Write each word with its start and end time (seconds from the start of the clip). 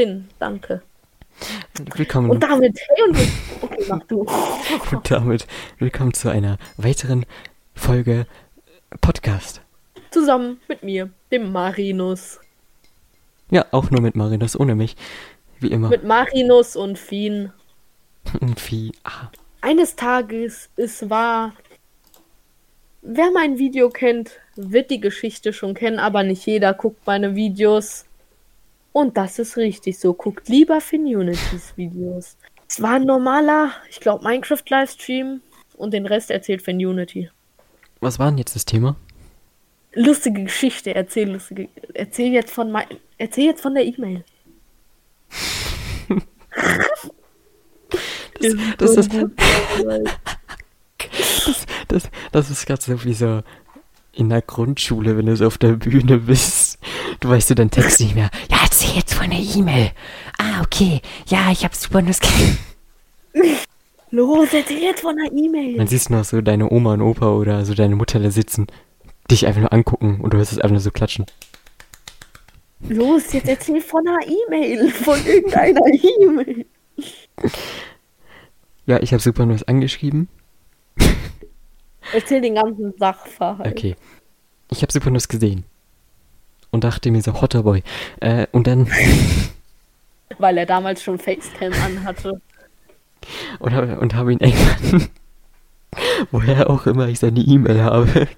Finn, 0.00 0.28
danke. 0.38 0.80
Willkommen. 1.94 2.30
Und 2.30 2.42
damit, 2.42 2.80
hey 2.88 3.04
und 3.06 3.18
okay, 3.60 3.84
mach 3.86 4.02
du. 4.04 4.20
Und 4.92 5.10
damit 5.10 5.46
willkommen 5.78 6.14
zu 6.14 6.30
einer 6.30 6.56
weiteren 6.78 7.26
Folge 7.74 8.26
Podcast. 9.02 9.60
Zusammen 10.10 10.58
mit 10.68 10.82
mir, 10.82 11.10
dem 11.30 11.52
Marinus. 11.52 12.40
Ja, 13.50 13.66
auch 13.72 13.90
nur 13.90 14.00
mit 14.00 14.16
Marinus, 14.16 14.58
ohne 14.58 14.74
mich. 14.74 14.96
Wie 15.58 15.70
immer. 15.70 15.90
Mit 15.90 16.04
Marinus 16.04 16.76
und 16.76 16.98
Fien. 16.98 17.52
Und 18.40 18.58
Vieh. 18.58 18.92
Ah, 19.04 19.28
Eines 19.60 19.96
Tages, 19.96 20.70
es 20.76 21.10
war. 21.10 21.52
Wer 23.02 23.30
mein 23.32 23.58
Video 23.58 23.90
kennt, 23.90 24.40
wird 24.56 24.90
die 24.90 25.00
Geschichte 25.02 25.52
schon 25.52 25.74
kennen, 25.74 25.98
aber 25.98 26.22
nicht 26.22 26.46
jeder 26.46 26.72
guckt 26.72 27.06
meine 27.06 27.34
Videos. 27.34 28.06
Und 28.92 29.16
das 29.16 29.38
ist 29.38 29.56
richtig 29.56 29.98
so. 29.98 30.14
Guckt 30.14 30.48
lieber 30.48 30.80
Finunities 30.80 31.72
Videos. 31.76 32.36
Es 32.68 32.80
war 32.82 32.94
ein 32.94 33.04
normaler, 33.04 33.72
ich 33.88 34.00
glaube, 34.00 34.24
Minecraft-Livestream 34.24 35.40
und 35.76 35.92
den 35.92 36.06
Rest 36.06 36.30
erzählt 36.30 36.62
Finunity. 36.62 37.30
was 38.00 38.18
war 38.18 38.28
denn 38.30 38.38
jetzt 38.38 38.54
das 38.54 38.64
Thema? 38.64 38.96
Lustige 39.92 40.44
Geschichte, 40.44 40.94
erzähl 40.94 41.32
lustige. 41.32 41.68
Erzähl 41.94 42.32
jetzt 42.32 42.52
von 42.52 42.70
mein, 42.70 42.86
erzähl 43.18 43.46
jetzt 43.46 43.60
von 43.60 43.74
der 43.74 43.84
E-Mail. 43.84 44.24
Das, 48.40 48.54
das, 48.78 48.96
ist, 48.96 49.10
das, 51.88 52.10
das 52.32 52.50
ist 52.50 52.66
gerade 52.66 52.80
so 52.80 53.04
wie 53.04 53.12
so 53.12 53.42
in 54.12 54.30
der 54.30 54.40
Grundschule, 54.40 55.16
wenn 55.16 55.26
du 55.26 55.36
so 55.36 55.46
auf 55.46 55.58
der 55.58 55.72
Bühne 55.72 56.18
bist. 56.18 56.69
Du 57.20 57.28
weißt 57.28 57.50
du 57.50 57.54
deinen 57.54 57.70
Text 57.70 58.00
nicht 58.00 58.14
mehr. 58.14 58.30
Ja, 58.50 58.58
erzähl 58.62 58.96
jetzt 58.96 59.14
von 59.14 59.28
der 59.30 59.40
E-Mail. 59.40 59.90
Ah, 60.38 60.62
okay. 60.62 61.02
Ja, 61.26 61.50
ich 61.52 61.64
hab 61.64 61.74
super 61.74 62.00
Nuss. 62.00 62.18
Los, 64.10 64.48
erzähl 64.52 64.82
jetzt 64.82 65.02
von 65.02 65.14
der 65.16 65.30
E-Mail. 65.30 65.76
Dann 65.76 65.86
siehst 65.86 66.08
du 66.08 66.14
noch 66.14 66.24
so 66.24 66.40
deine 66.40 66.70
Oma 66.70 66.94
und 66.94 67.02
Opa 67.02 67.28
oder 67.28 67.64
so 67.64 67.74
deine 67.74 67.94
Mutter 67.94 68.18
da 68.18 68.30
sitzen, 68.30 68.66
dich 69.30 69.46
einfach 69.46 69.60
nur 69.60 69.72
angucken 69.72 70.20
und 70.20 70.32
du 70.32 70.38
hörst 70.38 70.52
es 70.52 70.58
einfach 70.58 70.72
nur 70.72 70.80
so 70.80 70.90
klatschen. 70.90 71.26
Los, 72.88 73.32
jetzt 73.34 73.48
erzähl 73.48 73.82
von 73.82 74.08
einer 74.08 74.26
E-Mail. 74.26 74.88
Von 74.90 75.24
irgendeiner 75.26 75.86
E-Mail. 75.86 76.66
Ja, 78.86 78.98
ich 79.00 79.12
habe 79.12 79.22
super 79.22 79.44
Nuss 79.44 79.62
angeschrieben. 79.62 80.28
Erzähl 82.12 82.40
den 82.40 82.54
ganzen 82.54 82.94
Sachverhalt. 82.98 83.70
Okay. 83.70 83.94
Ich 84.70 84.82
habe 84.82 84.90
super 84.90 85.10
Nuss 85.10 85.28
gesehen. 85.28 85.64
Und 86.70 86.84
dachte 86.84 87.10
mir 87.10 87.22
so, 87.22 87.40
hotter 87.40 87.62
Boy. 87.64 87.82
Äh, 88.20 88.46
und 88.52 88.66
dann 88.66 88.86
Weil 90.38 90.58
er 90.58 90.66
damals 90.66 91.02
schon 91.02 91.18
Facecam 91.18 91.72
anhatte. 91.84 92.40
und 93.58 93.72
habe 93.72 93.98
und 93.98 94.14
hab 94.14 94.28
ihn 94.28 94.38
irgendwann, 94.38 95.08
woher 96.30 96.70
auch 96.70 96.86
immer 96.86 97.08
ich 97.08 97.18
seine 97.18 97.40
E-Mail 97.40 97.82
habe, 97.82 98.28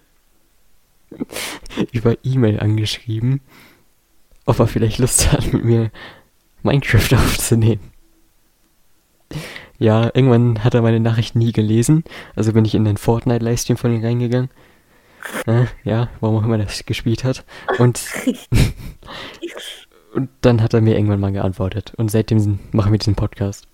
über 1.93 2.17
E-Mail 2.25 2.59
angeschrieben, 2.61 3.41
ob 4.47 4.59
er 4.59 4.67
vielleicht 4.67 4.99
Lust 4.99 5.31
hat, 5.33 5.53
mit 5.53 5.65
mir 5.65 5.91
Minecraft 6.63 7.15
aufzunehmen. 7.15 7.93
Ja, 9.79 10.11
irgendwann 10.15 10.63
hat 10.65 10.75
er 10.75 10.83
meine 10.83 11.01
Nachricht 11.01 11.35
nie 11.35 11.53
gelesen, 11.53 12.05
also 12.37 12.53
bin 12.53 12.65
ich 12.65 12.75
in 12.75 12.85
den 12.85 12.97
Fortnite-Livestream 12.97 13.77
von 13.77 13.95
ihm 13.95 14.05
reingegangen. 14.05 14.51
Äh, 15.47 15.65
ja, 15.85 16.09
warum 16.21 16.37
auch 16.37 16.45
immer 16.45 16.59
er 16.59 16.65
das 16.65 16.85
gespielt 16.85 17.25
hat. 17.25 17.45
Und, 17.79 18.01
und 20.15 20.29
dann 20.41 20.63
hat 20.63 20.75
er 20.75 20.81
mir 20.81 20.95
irgendwann 20.97 21.21
mal 21.21 21.33
geantwortet. 21.33 21.93
Und 21.97 22.11
seitdem 22.11 22.59
machen 22.73 22.93
wir 22.93 22.99
diesen 22.99 23.15
Podcast. 23.15 23.67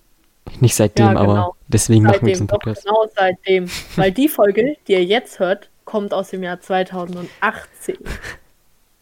Nicht 0.59 0.75
seitdem, 0.75 1.05
Ja, 1.05 1.13
genau. 1.13 1.31
aber 1.31 1.51
deswegen 1.67 2.03
machen 2.03 2.13
wir 2.13 2.19
Seitdem, 2.19 2.27
diesen 2.29 2.47
Podcast. 2.47 2.85
genau 2.85 3.05
seitdem. 3.15 3.67
Weil 3.95 4.11
die 4.11 4.27
Folge, 4.29 4.75
die 4.87 4.93
ihr 4.93 5.03
jetzt 5.03 5.39
hört, 5.39 5.69
kommt 5.85 6.13
aus 6.13 6.29
dem 6.31 6.41
Jahr 6.43 6.59
2018. 6.59 7.97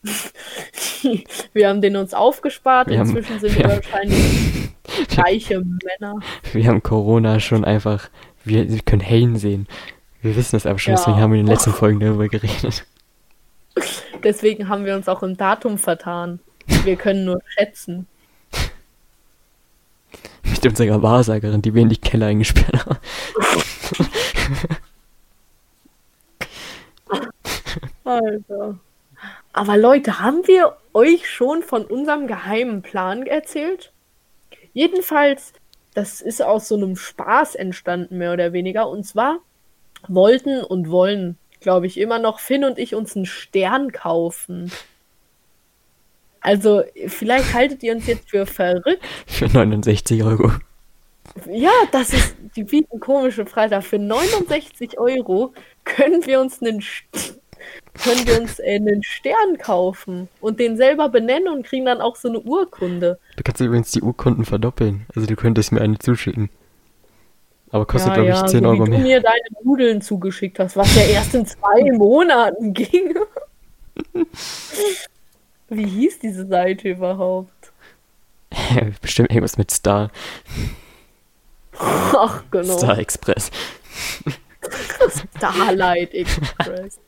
wir 1.53 1.69
haben 1.69 1.81
den 1.81 1.96
uns 1.96 2.13
aufgespart, 2.13 2.90
Wir 2.90 3.00
haben- 3.00 3.09
inzwischen 3.09 3.40
sind 3.40 3.56
wir 3.56 3.63
wir 3.63 3.72
haben- 3.72 3.75
wahrscheinlich 3.84 4.69
reiche 5.18 5.59
Männer. 5.62 6.19
Wir 6.53 6.68
haben 6.68 6.84
Corona 6.84 7.40
schon 7.40 7.63
einfach, 7.66 8.09
wir, 8.44 8.69
wir 8.69 8.80
können 8.81 9.02
Hellen 9.02 9.38
sehen. 9.38 9.68
Wir 10.22 10.35
wissen 10.35 10.55
das 10.55 10.66
aber 10.66 10.79
schon, 10.79 10.94
Ja. 10.94 11.00
deswegen 11.00 11.22
haben 11.22 11.31
wir 11.33 11.39
in 11.39 11.45
den 11.45 11.53
letzten 11.53 11.73
Folgen 11.73 12.00
darüber 12.00 12.28
geredet. 12.28 12.85
Deswegen 14.23 14.67
haben 14.69 14.85
wir 14.85 14.95
uns 14.95 15.07
auch 15.07 15.22
im 15.22 15.38
Datum 15.38 15.78
vertan. 15.78 16.39
Wir 16.83 16.95
können 16.95 17.25
nur 17.25 17.39
schätzen. 17.45 18.07
Mit 20.44 20.66
unserer 20.66 21.03
Wahrsagerin, 21.03 21.61
die 21.61 21.75
wir 21.75 21.83
in 21.83 21.89
die 21.89 21.97
Keller 21.97 22.25
eingesperrt 22.25 22.85
haben. 22.88 22.97
Alter. 28.03 28.79
Aber 29.53 29.77
Leute, 29.77 30.19
haben 30.19 30.47
wir 30.47 30.77
euch 30.94 31.29
schon 31.29 31.63
von 31.63 31.85
unserem 31.85 32.27
geheimen 32.27 32.81
Plan 32.81 33.25
erzählt? 33.25 33.91
Jedenfalls, 34.73 35.53
das 35.94 36.22
ist 36.22 36.41
aus 36.41 36.67
so 36.67 36.75
einem 36.75 36.95
Spaß 36.95 37.56
entstanden, 37.56 38.17
mehr 38.17 38.33
oder 38.33 38.53
weniger. 38.53 38.88
Und 38.89 39.03
zwar 39.06 39.39
wollten 40.09 40.63
und 40.63 40.90
wollen, 40.90 41.38
glaube 41.59 41.88
ich, 41.88 42.00
immer 42.00 42.19
noch 42.19 42.40
Finn 42.40 42.63
und 42.63 42.78
ich 42.78 42.95
uns 42.95 43.16
einen 43.16 43.25
Stern 43.25 43.91
kaufen. 43.91 44.72
Also, 46.41 46.84
vielleicht 47.07 47.53
haltet 47.53 47.84
ihr 47.84 47.94
uns 47.95 48.07
jetzt 48.07 48.29
für 48.29 48.45
verrückt. 48.45 49.03
Für 49.25 49.47
69 49.47 50.23
Euro. 50.23 50.51
Ja, 51.51 51.72
das 51.91 52.13
ist, 52.13 52.35
die 52.56 52.63
bieten 52.63 53.00
komische 53.00 53.44
Preise. 53.44 53.81
Für 53.81 54.00
69 54.00 54.97
Euro 54.97 55.53
können 55.84 56.25
wir 56.25 56.39
uns 56.39 56.62
einen, 56.62 56.79
St- 56.79 57.35
können 58.01 58.25
wir 58.25 58.39
uns 58.39 58.59
äh, 58.59 58.75
einen 58.75 59.03
Stern 59.03 59.57
kaufen 59.59 60.29
und 60.39 60.59
den 60.59 60.78
selber 60.78 61.09
benennen 61.09 61.50
und 61.53 61.66
kriegen 61.66 61.85
dann 61.85 62.00
auch 62.01 62.16
so 62.16 62.29
eine 62.29 62.39
Urkunde. 62.39 63.19
Du 63.35 63.44
kannst 63.44 63.59
übrigens 63.59 63.91
die 63.91 64.01
Urkunden 64.01 64.45
verdoppeln. 64.45 65.06
Also 65.16 65.28
du 65.28 65.35
könntest 65.35 65.72
mir 65.74 65.81
eine 65.81 66.00
zuschicken. 66.00 66.50
Aber 67.72 67.85
kostet, 67.85 68.13
glaube 68.13 68.29
ich, 68.29 68.45
10 68.45 68.63
so 68.63 68.69
Euro 68.69 68.85
wie 68.85 68.89
mehr. 68.89 69.00
du 69.00 69.03
mir 69.03 69.22
deine 69.22 69.63
Nudeln 69.63 70.01
zugeschickt 70.01 70.59
hast, 70.59 70.78
was 70.78 70.95
ja 70.95 71.01
erst 71.03 71.35
in 71.35 71.45
zwei 71.45 71.91
Monaten 71.97 72.73
ging. 72.73 73.13
Wie 75.69 75.85
hieß 75.85 76.19
diese 76.19 76.45
Seite 76.47 76.89
überhaupt? 76.89 77.73
Bestimmt 79.01 79.31
irgendwas 79.31 79.57
mit 79.57 79.72
Star. 79.72 80.11
Ach, 81.79 82.44
genau. 82.50 82.77
Star 82.77 82.97
Express. 82.97 83.51
Starlight 85.38 86.13
Express. 86.13 87.00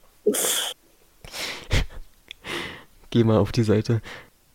Geh 3.09 3.24
mal 3.24 3.38
auf 3.38 3.52
die 3.52 3.64
Seite. 3.64 4.02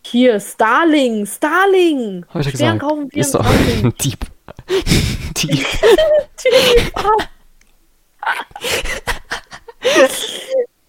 Hier, 0.05 0.39
Starling, 0.39 1.25
Starling. 1.25 2.25
Hab 2.29 2.41
ich 2.41 2.45
ja 2.45 2.51
gesagt. 2.51 2.79
kaufen 2.79 3.09
Ist 3.09 3.35
doch 3.35 3.43
24. 3.45 3.83
ein 3.83 3.93
Dieb. 4.01 4.34
Dieb. 4.67 5.65
Tief 6.37 6.91
ab. 6.95 7.29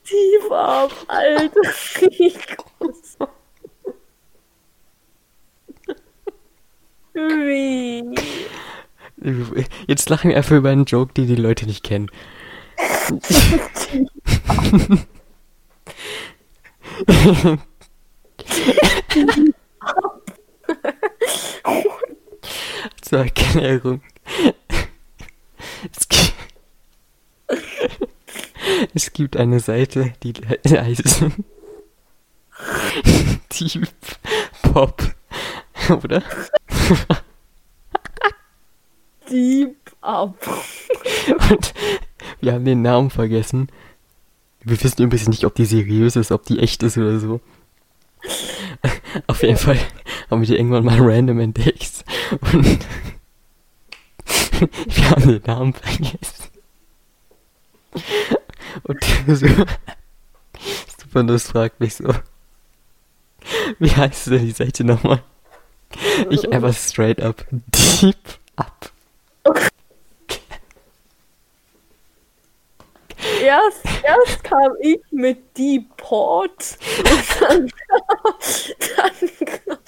Tief 0.04 0.50
ab, 0.50 0.92
Alter. 1.08 1.60
Groß. 2.56 3.16
Wie? 7.14 8.14
Jetzt 9.86 10.08
lachen 10.10 10.30
wir 10.30 10.36
einfach 10.36 10.56
über 10.56 10.70
einen 10.70 10.84
Joke, 10.84 11.12
den 11.14 11.26
die 11.26 11.34
Leute 11.34 11.66
nicht 11.66 11.82
kennen. 11.82 12.10
Zur 23.06 23.20
Erklärung. 23.20 24.00
Es 25.92 26.08
gibt, 26.08 26.34
es 28.94 29.12
gibt 29.12 29.36
eine 29.36 29.60
Seite, 29.60 30.12
die 30.24 30.32
heißt 30.68 31.24
Deep 33.52 33.88
Pop. 34.62 35.14
Oder? 35.88 36.20
Deep 39.30 39.76
ab. 40.00 40.34
Und 41.50 41.74
wir 42.40 42.54
haben 42.54 42.64
den 42.64 42.82
Namen 42.82 43.10
vergessen. 43.10 43.68
Wir 44.64 44.82
wissen 44.82 45.02
übrigens 45.04 45.28
nicht, 45.28 45.44
ob 45.44 45.54
die 45.54 45.66
seriös 45.66 46.16
ist, 46.16 46.32
ob 46.32 46.42
die 46.42 46.58
echt 46.58 46.82
ist 46.82 46.98
oder 46.98 47.20
so. 47.20 47.40
Auf 49.26 49.42
jeden 49.42 49.56
Fall 49.56 49.78
haben 50.30 50.40
wir 50.40 50.46
die 50.46 50.56
irgendwann 50.56 50.84
mal 50.84 50.98
random 51.00 51.40
entdeckt. 51.40 52.04
Und 52.52 52.86
wir 54.86 55.10
haben 55.10 55.28
den 55.28 55.42
Namen 55.42 55.72
vergessen. 55.72 56.50
Und 58.82 59.04
so, 59.28 59.46
Stephanus 60.92 61.44
fragt 61.48 61.80
mich 61.80 61.94
so, 61.94 62.12
wie 63.78 63.90
heißt 63.90 64.28
denn 64.28 64.44
die 64.44 64.52
Seite 64.52 64.84
nochmal? 64.84 65.22
Ich 66.30 66.52
einfach 66.52 66.74
straight 66.74 67.20
up. 67.22 67.44
Deep 67.50 68.16
up. 68.56 68.92
Erst, 73.40 73.84
erst 74.02 74.44
kam 74.44 74.72
ich 74.80 75.00
mit 75.10 75.38
und 76.10 76.78
dann, 77.40 77.70
dann 78.96 79.78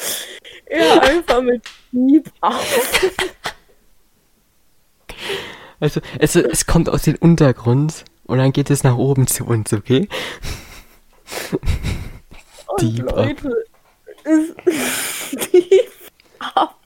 er 0.67 1.03
einfach 1.03 1.43
mit 1.43 1.63
Deep 1.93 2.31
auf. 2.41 3.15
Also, 5.81 6.01
es, 6.19 6.35
es 6.35 6.67
kommt 6.67 6.89
aus 6.89 7.03
dem 7.03 7.15
Untergrund 7.21 8.05
und 8.25 8.39
dann 8.39 8.53
geht 8.53 8.69
es 8.69 8.83
nach 8.83 8.97
oben 8.97 9.29
zu 9.29 9.45
uns, 9.45 9.73
okay? 9.73 10.09
Und 12.67 13.01
up. 13.01 13.17
Leute, 13.17 13.65
ist 14.25 14.55
Deep 15.53 15.91
up. 16.55 16.77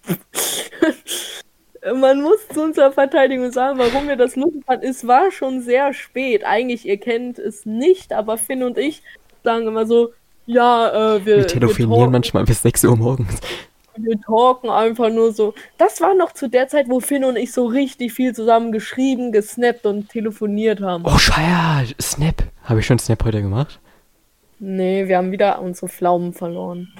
Man 1.95 2.23
muss 2.23 2.47
zu 2.49 2.63
unserer 2.63 2.93
Verteidigung 2.93 3.51
sagen, 3.51 3.79
warum 3.79 4.09
wir 4.09 4.17
das 4.17 4.37
lustig 4.37 4.63
fanden. 4.67 4.87
Es 4.87 5.07
war 5.07 5.31
schon 5.31 5.63
sehr 5.63 5.95
spät. 5.95 6.45
Eigentlich, 6.45 6.87
ihr 6.87 6.99
kennt 6.99 7.39
es 7.39 7.67
nicht, 7.67 8.13
aber 8.13 8.39
Finn 8.39 8.63
und 8.63 8.79
ich 8.79 9.03
sagen 9.43 9.67
immer 9.67 9.87
so, 9.87 10.13
ja, 10.47 11.17
äh, 11.17 11.25
wir, 11.27 11.37
Wir 11.39 11.47
telefonieren 11.47 11.91
talken- 12.01 12.13
manchmal 12.13 12.45
bis 12.45 12.63
6 12.63 12.85
Uhr 12.85 12.97
morgens. 12.97 13.41
wir 13.97 14.21
talken 14.21 14.71
einfach 14.71 15.11
nur 15.11 15.33
so. 15.33 15.55
Das 15.79 16.01
war 16.01 16.15
noch 16.15 16.33
zu 16.33 16.49
der 16.49 16.69
Zeit, 16.69 16.89
wo 16.89 17.01
Finn 17.01 17.25
und 17.25 17.37
ich 17.37 17.53
so 17.53 17.67
richtig 17.67 18.13
viel 18.13 18.35
zusammen 18.35 18.73
geschrieben, 18.73 19.33
gesnappt 19.33 19.87
und 19.87 20.09
telefoniert 20.09 20.81
haben. 20.81 21.05
Oh, 21.07 21.19
Scheier, 21.19 21.85
Snap. 22.01 22.43
Habe 22.65 22.81
ich 22.81 22.87
schon 22.87 22.99
Snap 22.99 23.25
heute 23.25 23.43
gemacht? 23.43 23.79
Nee, 24.59 25.09
wir 25.09 25.17
haben 25.19 25.33
wieder 25.33 25.61
unsere 25.61 25.89
Pflaumen 25.89 26.33
verloren. 26.33 26.93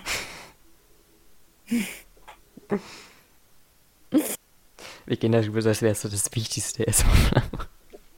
Wir 5.07 5.17
gehen 5.17 5.33
darüber, 5.33 5.65
als 5.65 5.83
wäre 5.83 5.93
es 5.93 6.03
so 6.03 6.09
das 6.09 6.33
Wichtigste 6.35 6.85
erstmal. 6.85 7.43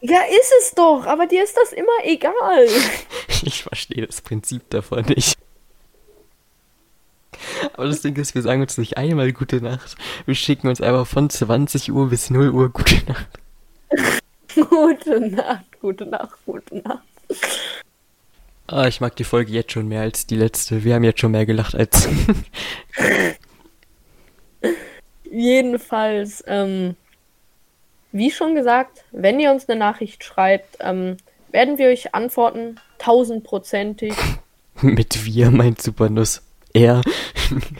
Ja, 0.06 0.20
ist 0.20 0.52
es 0.60 0.74
doch, 0.74 1.06
aber 1.06 1.26
dir 1.26 1.42
ist 1.42 1.56
das 1.56 1.72
immer 1.72 2.04
egal. 2.04 2.68
Ich 3.46 3.62
verstehe 3.62 4.06
das 4.06 4.22
Prinzip 4.22 4.68
davon 4.70 5.04
nicht. 5.06 5.36
Aber 7.72 7.86
das 7.86 8.00
Ding 8.00 8.16
ist, 8.16 8.34
wir 8.34 8.42
sagen 8.42 8.62
uns 8.62 8.78
nicht 8.78 8.96
einmal 8.96 9.32
gute 9.32 9.62
Nacht. 9.62 9.96
Wir 10.24 10.34
schicken 10.34 10.68
uns 10.68 10.80
einfach 10.80 11.06
von 11.06 11.28
20 11.28 11.92
Uhr 11.92 12.08
bis 12.08 12.30
0 12.30 12.50
Uhr 12.50 12.70
gute 12.70 13.02
Nacht. 13.06 13.28
gute 14.54 15.20
Nacht, 15.20 15.80
gute 15.80 16.06
Nacht, 16.06 16.38
gute 16.46 16.78
Nacht. 16.78 17.02
Ah, 18.66 18.86
ich 18.86 19.00
mag 19.00 19.16
die 19.16 19.24
Folge 19.24 19.52
jetzt 19.52 19.72
schon 19.72 19.88
mehr 19.88 20.02
als 20.02 20.26
die 20.26 20.36
letzte. 20.36 20.84
Wir 20.84 20.94
haben 20.94 21.04
jetzt 21.04 21.20
schon 21.20 21.32
mehr 21.32 21.46
gelacht 21.46 21.74
als. 21.74 22.08
Jedenfalls, 25.30 26.44
ähm, 26.46 26.96
wie 28.14 28.31
schon 28.31 28.55
gesagt, 28.55 29.05
wenn 29.11 29.40
ihr 29.40 29.50
uns 29.50 29.69
eine 29.69 29.78
Nachricht 29.78 30.22
schreibt, 30.22 30.78
ähm, 30.81 31.16
werden 31.50 31.78
wir 31.78 31.88
euch 31.88 32.14
antworten, 32.14 32.81
tausendprozentig. 32.99 34.14
Mit 34.81 35.25
wir 35.25 35.50
meint 35.50 35.82
Supernuss. 35.82 36.43
Er. 36.72 37.02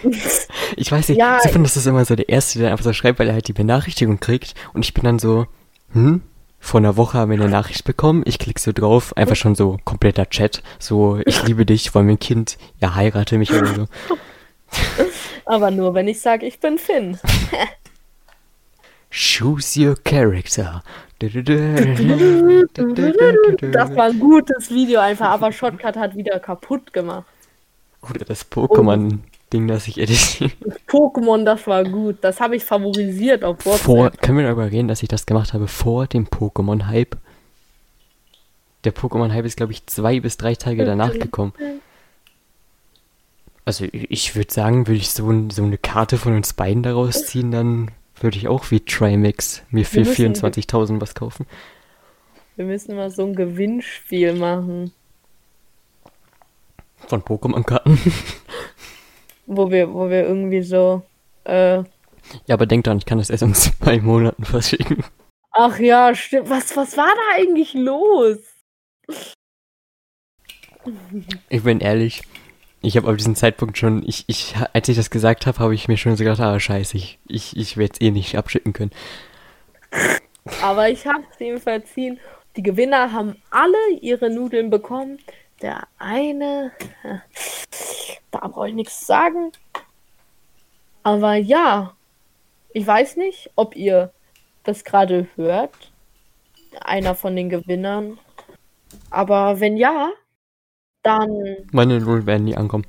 ich 0.77 0.93
weiß 0.93 1.09
nicht, 1.09 1.19
Ja, 1.19 1.39
Supernuss 1.41 1.77
ist 1.77 1.87
immer 1.87 2.05
so 2.05 2.15
der 2.17 2.29
Erste, 2.29 2.59
der 2.59 2.73
einfach 2.73 2.85
so 2.85 2.93
schreibt, 2.93 3.19
weil 3.19 3.29
er 3.29 3.35
halt 3.35 3.49
die 3.49 3.53
Benachrichtigung 3.53 4.21
kriegt. 4.21 4.55
Und 4.73 4.85
ich 4.85 4.93
bin 4.93 5.05
dann 5.05 5.19
so, 5.19 5.47
hm? 5.93 6.23
Vor 6.59 6.81
einer 6.81 6.97
Woche 6.97 7.19
haben 7.19 7.31
wir 7.31 7.39
eine 7.39 7.49
Nachricht 7.51 7.85
bekommen. 7.85 8.23
Ich 8.25 8.39
klicke 8.39 8.61
so 8.61 8.73
drauf, 8.73 9.17
einfach 9.17 9.37
schon 9.37 9.55
so 9.55 9.79
kompletter 9.85 10.29
Chat. 10.31 10.63
So, 10.79 11.21
ich 11.27 11.43
liebe 11.47 11.67
dich, 11.67 11.95
wollen 11.95 12.07
wir 12.07 12.15
ein 12.15 12.19
Kind? 12.19 12.57
Ja, 12.81 12.95
heirate 12.95 13.39
mich 13.39 13.53
oder 13.53 13.67
so. 13.75 13.89
Aber 15.45 15.71
nur, 15.71 15.95
wenn 15.95 16.09
ich 16.09 16.21
sage, 16.21 16.47
ich 16.47 16.59
bin 16.59 16.79
Finn. 16.79 17.19
Choose 19.17 19.79
your 19.81 19.95
character. 20.03 20.83
Das 23.73 23.95
war 23.95 24.05
ein 24.07 24.19
gutes 24.19 24.71
Video 24.71 24.99
einfach, 25.01 25.29
aber 25.29 25.53
Shotcut 25.53 25.97
hat 25.97 26.17
wieder 26.17 26.41
kaputt 26.41 26.93
gemacht. 26.93 27.25
Oder 28.03 28.25
das 28.25 28.51
Pokémon-Ding, 28.51 29.69
das 29.69 29.87
ich 29.89 29.99
editiere. 29.99 30.51
Pokémon, 30.89 31.45
das 31.45 31.67
war 31.67 31.85
gut. 31.85 32.17
Das 32.23 32.41
habe 32.41 32.57
ich 32.57 32.65
favorisiert 32.65 33.45
auf 33.45 33.65
WhatsApp. 33.65 33.81
Vor, 33.85 34.11
können 34.11 34.39
wir 34.39 34.45
darüber 34.47 34.71
reden, 34.71 34.89
dass 34.89 35.03
ich 35.03 35.09
das 35.09 35.27
gemacht 35.27 35.53
habe 35.53 35.69
vor 35.69 36.07
dem 36.07 36.27
Pokémon-Hype? 36.27 37.17
Der 38.85 38.95
Pokémon-Hype 38.95 39.47
ist, 39.47 39.57
glaube 39.57 39.73
ich, 39.73 39.87
zwei 39.87 40.21
bis 40.21 40.37
drei 40.37 40.55
Tage 40.57 40.85
danach 40.85 41.13
gekommen. 41.13 41.53
Also 43.65 43.87
ich- 43.93 44.35
würde 44.37 44.53
sagen, 44.53 44.87
würde 44.87 44.99
ich 44.99 45.11
so, 45.11 45.49
so 45.51 45.63
eine 45.63 45.79
Karte 45.79 46.19
von 46.19 46.37
uns 46.37 46.53
beiden 46.53 46.83
daraus 46.83 47.25
ziehen, 47.27 47.51
dann 47.51 47.91
würde 48.21 48.37
ich 48.39 48.49
auch 48.49 48.71
wie 48.71 48.81
Trimax 48.81 49.63
mir 49.71 49.85
für 49.85 49.97
Wir 49.97 50.05
müssen- 50.07 50.35
24.000 50.35 51.01
was 51.01 51.15
kaufen. 51.15 51.47
Wir 52.57 52.65
müssen 52.65 52.95
mal 52.95 53.11
so 53.11 53.25
ein 53.27 53.35
Gewinnspiel 53.35 54.35
machen, 54.35 54.93
Von 57.09 57.23
Pokémon-Karten. 57.23 57.99
wo 59.47 59.71
wir, 59.71 59.93
wo 59.93 60.09
wir 60.09 60.23
irgendwie 60.25 60.63
so, 60.63 61.03
äh, 61.45 61.79
ja, 61.79 61.85
aber 62.55 62.67
denk 62.67 62.85
dran, 62.85 62.97
ich 62.99 63.05
kann 63.07 63.19
das 63.19 63.29
erst 63.31 63.43
in 63.43 63.53
zwei 63.55 64.01
Monaten 64.01 64.45
verschicken. 64.45 65.05
ach 65.51 65.79
ja, 65.79 66.15
stimmt. 66.15 66.49
Was, 66.49 66.77
was 66.77 66.97
war 66.97 67.09
da 67.15 67.37
eigentlich 67.43 67.75
los? 67.75 68.39
Ich 71.49 71.63
bin 71.63 71.81
ehrlich, 71.81 72.23
ich 72.85 72.97
habe 72.97 73.09
auf 73.09 73.17
diesen 73.17 73.37
Zeitpunkt 73.37 73.79
schon, 73.79 74.03
ich, 74.07 74.25
ich, 74.27 74.55
als 74.73 74.89
ich 74.89 74.97
das 74.97 75.11
gesagt 75.11 75.47
habe, 75.47 75.59
habe 75.59 75.75
ich 75.75 75.89
mir 75.89 75.97
schon 75.97 76.17
so 76.17 76.25
gedacht, 76.25 76.41
ah, 76.41 76.59
scheiße, 76.59 76.97
ich, 76.97 77.19
ich, 77.27 77.57
ich 77.57 77.77
werde 77.77 77.95
es 77.95 78.01
eh 78.01 78.11
nicht 78.11 78.37
abschicken 78.37 78.73
können. 78.73 78.93
Aber 80.63 80.89
ich 80.89 81.07
habe 81.07 81.25
es 81.33 81.41
ihm 81.41 81.61
verziehen. 81.61 82.21
Die 82.57 82.63
Gewinner 82.63 83.13
haben 83.13 83.37
alle 83.51 83.99
ihre 84.01 84.31
Nudeln 84.31 84.71
bekommen. 84.71 85.19
Der 85.63 85.87
eine, 85.99 86.73
da 88.31 88.47
brauche 88.47 88.69
ich 88.69 88.75
nichts 88.75 89.07
sagen. 89.07 89.53
Aber 91.03 91.35
ja, 91.35 91.95
ich 92.73 92.87
weiß 92.87 93.17
nicht, 93.17 93.51
ob 93.57 93.77
ihr 93.77 94.13
das 94.65 94.85
gerade 94.85 95.27
hört. 95.37 95.93
Einer 96.81 97.15
von 97.15 97.37
den 97.37 97.49
Gewinnern. 97.49 98.19
Aber 99.11 99.61
wenn 99.61 99.77
ja, 99.77 100.11
dann. 101.05 101.57
Meine 101.73 102.01
Null 102.01 102.27
werden 102.27 102.45
nie 102.45 102.57
ankommen. 102.57 102.85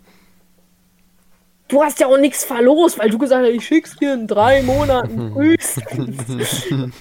Du 1.67 1.81
hast 1.83 1.99
ja 1.99 2.07
auch 2.07 2.17
nichts 2.17 2.43
verlost, 2.43 2.99
weil 2.99 3.09
du 3.09 3.17
gesagt 3.17 3.43
hast, 3.45 3.51
ich 3.51 3.65
schick's 3.65 3.95
dir 3.95 4.13
in 4.13 4.27
drei 4.27 4.61
Monaten 4.63 5.31
frühestens. 5.33 6.17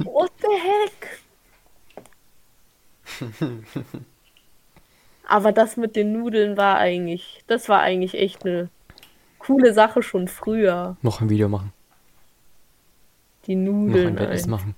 What 0.05 0.33
the 0.41 0.49
heck? 0.49 1.21
Aber 5.27 5.53
das 5.53 5.77
mit 5.77 5.97
den 5.97 6.13
Nudeln 6.13 6.57
war 6.57 6.79
eigentlich, 6.79 7.43
das 7.47 7.69
war 7.69 7.81
eigentlich 7.81 8.15
echt 8.15 8.45
eine 8.45 8.69
coole 9.39 9.73
Sache 9.75 10.03
schon 10.03 10.29
früher. 10.29 10.97
Noch 11.03 11.21
ein 11.21 11.31
Video 11.31 11.49
machen. 11.49 11.73
Die 13.47 13.55
Noch 13.57 13.73
Nudeln. 13.73 14.09
ein 14.09 14.19
Wettessen 14.19 14.51
machen. 14.51 14.75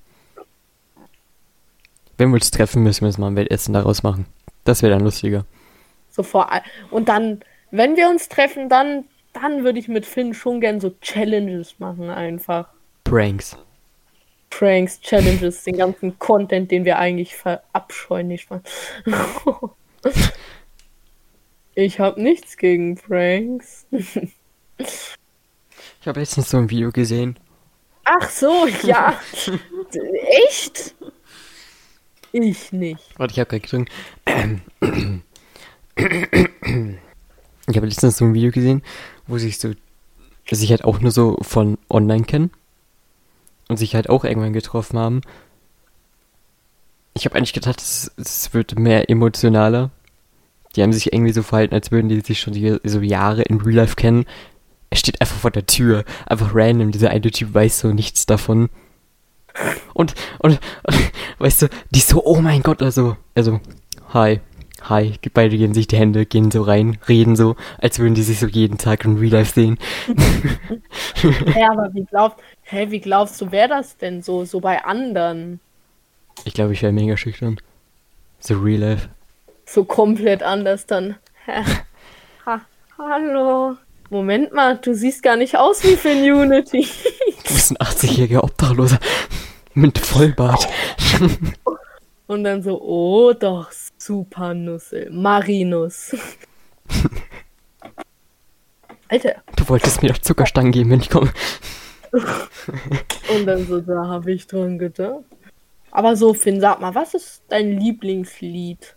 Wenn 2.19 2.31
wir 2.31 2.35
uns 2.35 2.51
treffen, 2.51 2.83
müssen 2.83 3.03
wir 3.03 3.09
jetzt 3.09 3.19
mal 3.19 3.29
ein 3.29 3.37
Wettessen 3.37 3.75
daraus 3.75 4.03
machen. 4.03 4.27
Das 4.65 4.83
wäre 4.83 4.93
dann 4.93 5.03
lustiger. 5.05 5.45
So 6.17 6.23
vor 6.23 6.51
Und 6.91 7.11
dann, 7.11 7.41
wenn 7.71 7.97
wir 7.97 8.09
uns 8.09 8.31
treffen, 8.31 8.71
dann, 8.71 9.05
dann 9.35 9.65
würde 9.65 9.79
ich 9.79 9.87
mit 9.87 10.07
Finn 10.07 10.33
schon 10.33 10.63
gern 10.63 10.81
so 10.81 10.91
Challenges 11.03 11.79
machen 11.79 12.09
einfach. 12.09 12.69
Pranks. 13.05 13.59
Pranks, 14.49 14.99
Challenges, 15.01 15.65
den 15.65 15.77
ganzen 15.77 16.19
Content, 16.19 16.71
den 16.71 16.87
wir 16.87 16.99
eigentlich 16.99 17.37
verabscheuen, 17.37 18.29
nicht 18.29 18.51
wahr? 18.51 18.63
Ich 21.79 22.01
habe 22.01 22.23
nichts 22.23 22.57
gegen 22.57 22.97
Pranks. 22.97 23.87
Ich 24.79 26.09
habe 26.09 26.21
letztens 26.21 26.51
so 26.51 26.59
ein 26.59 26.71
Video 26.71 26.93
gesehen. 26.93 27.37
Ach 28.05 28.31
so, 28.31 28.67
ja. 28.85 29.21
Echt? 30.47 30.95
Ich 32.31 32.71
nicht. 32.71 33.19
Warte, 33.19 33.33
ich 33.33 33.41
habe 33.41 33.59
gerade 33.59 33.61
gedrückt. 33.61 33.91
Ich 35.97 37.77
habe 37.77 37.87
letztens 37.87 38.19
so 38.19 38.25
ein 38.25 38.35
Video 38.35 38.51
gesehen, 38.51 38.83
wo 39.27 39.39
sich 39.39 39.59
so, 39.59 39.73
sich 40.51 40.71
halt 40.71 40.85
auch 40.85 41.01
nur 41.01 41.11
so 41.11 41.37
von 41.43 41.79
online 41.91 42.25
kennen 42.25 42.51
und 43.69 43.77
sich 43.77 43.95
halt 43.95 44.09
auch 44.09 44.25
irgendwann 44.25 44.53
getroffen 44.53 44.99
haben. 44.99 45.21
Ich 47.15 47.25
habe 47.25 47.35
eigentlich 47.35 47.55
gedacht, 47.55 47.81
es, 47.81 48.53
wird 48.53 48.79
mehr 48.79 49.11
emotionaler. 49.11 49.91
Die 50.77 50.83
haben 50.83 50.93
sich 50.93 51.13
irgendwie 51.13 51.33
so 51.33 51.43
verhalten, 51.43 51.75
als 51.75 51.91
würden 51.91 52.09
die 52.09 52.21
sich 52.21 52.39
schon 52.41 52.53
die, 52.53 52.79
so 52.85 53.01
Jahre 53.01 53.43
in 53.43 53.61
Real 53.61 53.77
Life 53.77 53.97
kennen. 53.97 54.27
Er 54.91 54.99
steht 54.99 55.21
einfach 55.21 55.37
vor 55.37 55.51
der 55.51 55.67
Tür, 55.67 56.05
einfach 56.27 56.55
random. 56.55 56.93
Dieser 56.93 57.11
eine 57.11 57.31
Typ 57.31 57.55
weiß 57.55 57.81
so 57.81 57.89
nichts 57.89 58.27
davon. 58.27 58.69
Und, 59.95 60.15
und, 60.39 60.61
und 60.85 61.13
weißt 61.39 61.63
du, 61.63 61.69
die 61.91 62.01
so, 62.01 62.23
oh 62.25 62.41
mein 62.41 62.63
Gott, 62.63 62.83
also, 62.83 63.17
also, 63.35 63.61
hi, 64.13 64.41
hi, 64.89 65.15
beide 65.33 65.57
geben 65.57 65.75
sich 65.75 65.87
die 65.87 65.97
Hände, 65.97 66.27
gehen 66.27 66.51
so 66.51 66.63
rein, 66.63 66.99
reden 67.09 67.37
so, 67.37 67.57
als 67.79 67.99
würden 67.99 68.15
die 68.15 68.23
sich 68.23 68.39
so 68.39 68.47
jeden 68.47 68.79
Tag 68.79 69.05
in 69.05 69.19
Real 69.19 69.33
Life 69.33 69.53
sehen. 69.55 69.79
Ja, 71.57 71.73
aber 71.73 71.93
wie 71.95 72.05
glaubst, 72.05 72.39
hä, 72.63 72.87
wie 72.91 73.01
glaubst 73.01 73.41
du, 73.41 73.51
wäre 73.51 73.69
das 73.69 73.97
denn 73.97 74.23
so, 74.23 74.45
so 74.45 74.61
bei 74.61 74.85
anderen? 74.85 75.61
Ich 76.45 76.55
glaube, 76.55 76.75
ich 76.75 76.83
wäre 76.83 76.93
mega 76.93 77.17
schüchtern. 77.17 77.59
So 78.39 78.59
Real 78.59 78.81
Life. 78.81 79.09
So 79.65 79.85
komplett 79.85 80.43
anders 80.43 80.87
dann. 80.87 81.17
Ha, 82.45 82.61
hallo. 82.97 83.77
Moment 84.09 84.53
mal, 84.53 84.79
du 84.79 84.95
siehst 84.95 85.25
gar 85.25 85.37
nicht 85.37 85.57
aus 85.57 85.83
wie 85.83 85.97
Finn 85.97 86.23
Unity. 86.31 86.87
Du 87.49 87.55
bist 87.55 87.73
ein 87.73 87.77
80-jähriger 87.77 88.45
Obdachloser 88.45 88.99
mit 89.75 89.99
Vollbart. 89.99 90.69
Und 92.27 92.45
dann 92.45 92.63
so, 92.63 92.81
oh 92.81 93.33
doch, 93.33 93.71
super 94.07 94.55
Nussel. 94.55 95.11
Marinus. 95.11 96.15
Alter. 99.09 99.43
Du 99.57 99.69
wolltest 99.69 100.03
mir 100.03 100.09
doch 100.11 100.19
Zuckerstangen 100.19 100.73
geben, 100.73 100.91
wenn 100.91 101.01
ich 101.01 101.11
komme. 101.11 101.33
Und 102.13 103.47
dann 103.47 103.67
so, 103.67 103.81
da 103.81 104.07
habe 104.07 104.33
ich 104.33 104.47
dran 104.47 104.79
gedacht. 104.79 105.25
Aber 105.91 106.17
so, 106.17 106.35
Finn, 106.35 106.61
sag 106.61 106.81
mal, 106.81 106.95
was 106.95 107.15
ist 107.15 107.43
dein 107.49 107.79
Lieblingslied? 107.81 108.97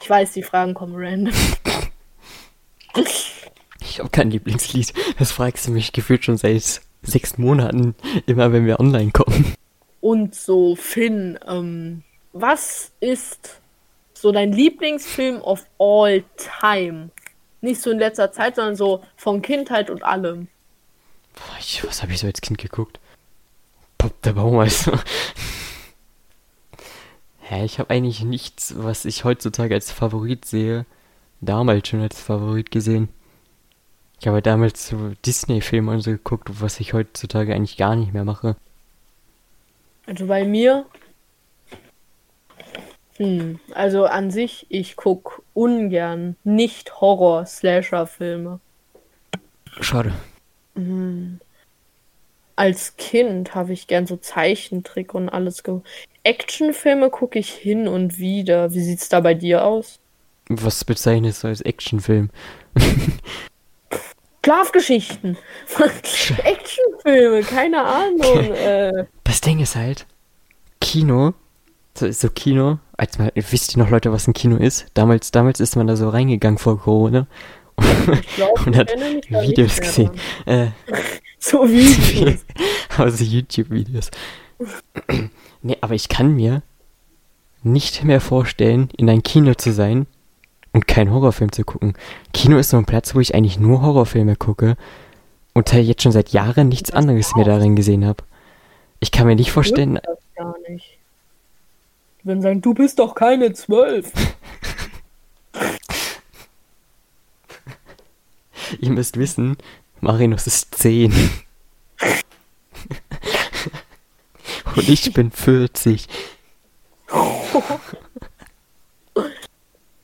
Ich 0.00 0.10
weiß, 0.10 0.32
die 0.32 0.42
Fragen 0.42 0.74
kommen 0.74 0.94
random. 0.96 1.34
Ich 3.80 3.98
habe 3.98 4.10
kein 4.10 4.30
Lieblingslied. 4.30 4.92
Das 5.18 5.32
fragst 5.32 5.66
du 5.66 5.70
mich 5.72 5.92
gefühlt 5.92 6.24
schon 6.24 6.36
seit 6.36 6.80
sechs 7.02 7.38
Monaten, 7.38 7.94
immer 8.26 8.52
wenn 8.52 8.66
wir 8.66 8.80
online 8.80 9.12
kommen. 9.12 9.54
Und 10.00 10.34
so, 10.34 10.76
Finn, 10.76 11.38
ähm, 11.46 12.02
was 12.32 12.92
ist 13.00 13.61
so 14.22 14.30
dein 14.30 14.52
Lieblingsfilm 14.52 15.42
of 15.42 15.66
all 15.78 16.22
time? 16.60 17.10
Nicht 17.60 17.80
so 17.80 17.90
in 17.90 17.98
letzter 17.98 18.30
Zeit, 18.32 18.56
sondern 18.56 18.76
so 18.76 19.02
von 19.16 19.42
Kindheit 19.42 19.90
und 19.90 20.04
allem. 20.04 20.48
Boah, 21.34 21.56
ich, 21.58 21.84
was 21.84 22.02
habe 22.02 22.12
ich 22.12 22.20
so 22.20 22.28
als 22.28 22.40
Kind 22.40 22.58
geguckt? 22.58 23.00
Pop 23.98 24.22
der 24.22 24.34
Baumeister. 24.34 25.02
Hä, 27.40 27.64
ich 27.64 27.80
habe 27.80 27.90
eigentlich 27.90 28.22
nichts, 28.22 28.74
was 28.76 29.04
ich 29.04 29.24
heutzutage 29.24 29.74
als 29.74 29.90
Favorit 29.90 30.44
sehe, 30.44 30.86
damals 31.40 31.88
schon 31.88 32.00
als 32.00 32.20
Favorit 32.20 32.70
gesehen. 32.70 33.08
Ich 34.20 34.28
habe 34.28 34.40
damals 34.40 34.86
so 34.86 35.14
Disney-Filme 35.26 35.90
und 35.90 36.00
so 36.00 36.12
geguckt, 36.12 36.48
was 36.60 36.78
ich 36.78 36.92
heutzutage 36.92 37.52
eigentlich 37.54 37.76
gar 37.76 37.96
nicht 37.96 38.12
mehr 38.12 38.24
mache. 38.24 38.54
Also 40.06 40.26
bei 40.26 40.44
mir. 40.44 40.86
Hm, 43.22 43.60
also 43.74 44.04
an 44.04 44.30
sich, 44.30 44.66
ich 44.68 44.96
guck 44.96 45.42
ungern 45.54 46.36
nicht 46.42 47.00
Horror-Slasher-Filme. 47.00 48.58
Schade. 49.80 50.12
Hm. 50.74 51.40
Als 52.56 52.96
Kind 52.96 53.54
habe 53.54 53.72
ich 53.72 53.86
gern 53.86 54.06
so 54.06 54.16
Zeichentrick 54.16 55.14
und 55.14 55.28
alles 55.28 55.62
ge 55.62 55.80
Actionfilme 56.24 57.10
gucke 57.10 57.38
ich 57.38 57.50
hin 57.50 57.88
und 57.88 58.18
wieder. 58.18 58.72
Wie 58.74 58.82
sieht's 58.82 59.08
da 59.08 59.20
bei 59.20 59.34
dir 59.34 59.64
aus? 59.64 59.98
Was 60.48 60.84
bezeichnest 60.84 61.42
du 61.42 61.48
als 61.48 61.60
Actionfilm? 61.60 62.30
Schlafgeschichten. 64.44 65.38
Actionfilme, 66.44 67.42
keine 67.42 67.84
Ahnung. 67.84 68.52
Äh, 68.54 69.06
Das 69.24 69.40
Ding 69.40 69.60
ist 69.60 69.76
halt, 69.76 70.06
Kino, 70.80 71.34
so, 71.94 72.28
Kino, 72.30 72.78
als 72.96 73.18
man, 73.18 73.30
wisst 73.34 73.76
ihr 73.76 73.82
noch 73.82 73.90
Leute, 73.90 74.12
was 74.12 74.26
ein 74.26 74.34
Kino 74.34 74.56
ist? 74.56 74.86
Damals, 74.94 75.30
damals 75.30 75.60
ist 75.60 75.76
man 75.76 75.86
da 75.86 75.96
so 75.96 76.08
reingegangen 76.08 76.58
vor 76.58 76.80
Corona 76.80 77.26
ich 78.12 78.34
glaube, 78.36 78.60
und 78.66 78.72
ich 78.72 78.78
hat 78.78 78.90
Videos 78.90 79.80
gesehen. 79.80 80.10
Äh, 80.46 80.68
So 81.42 81.68
wie 81.68 82.38
also 82.96 83.24
YouTube-Videos. 83.24 84.12
nee, 85.62 85.76
aber 85.80 85.94
ich 85.94 86.08
kann 86.08 86.36
mir 86.36 86.62
nicht 87.64 88.04
mehr 88.04 88.20
vorstellen, 88.20 88.90
in 88.96 89.10
ein 89.10 89.24
Kino 89.24 89.54
zu 89.54 89.72
sein 89.72 90.06
und 90.72 90.86
keinen 90.86 91.10
Horrorfilm 91.10 91.50
zu 91.50 91.64
gucken. 91.64 91.94
Kino 92.32 92.58
ist 92.58 92.70
so 92.70 92.76
ein 92.76 92.84
Platz, 92.84 93.16
wo 93.16 93.20
ich 93.20 93.34
eigentlich 93.34 93.58
nur 93.58 93.82
Horrorfilme 93.82 94.36
gucke 94.36 94.76
und 95.52 95.72
da 95.72 95.78
jetzt 95.78 96.04
schon 96.04 96.12
seit 96.12 96.28
Jahren 96.28 96.68
nichts 96.68 96.92
anderes 96.92 97.34
mehr 97.34 97.44
darin 97.44 97.74
gesehen 97.74 98.06
habe. 98.06 98.22
Ich 99.00 99.10
kann 99.10 99.26
mir 99.26 99.34
nicht 99.34 99.50
vorstellen, 99.50 99.98
das 100.00 100.18
gar 100.36 100.54
nicht. 100.68 101.00
Die 102.22 102.28
würden 102.28 102.42
sagen, 102.42 102.60
du 102.60 102.74
bist 102.74 102.98
doch 102.98 103.14
keine 103.14 103.52
zwölf. 103.52 104.10
ihr 108.80 108.90
müsst 108.90 109.18
wissen, 109.18 109.56
Marinus 110.00 110.46
ist 110.46 110.74
10. 110.76 111.12
und 114.76 114.88
ich 114.88 115.12
bin 115.12 115.30
40. 115.30 116.06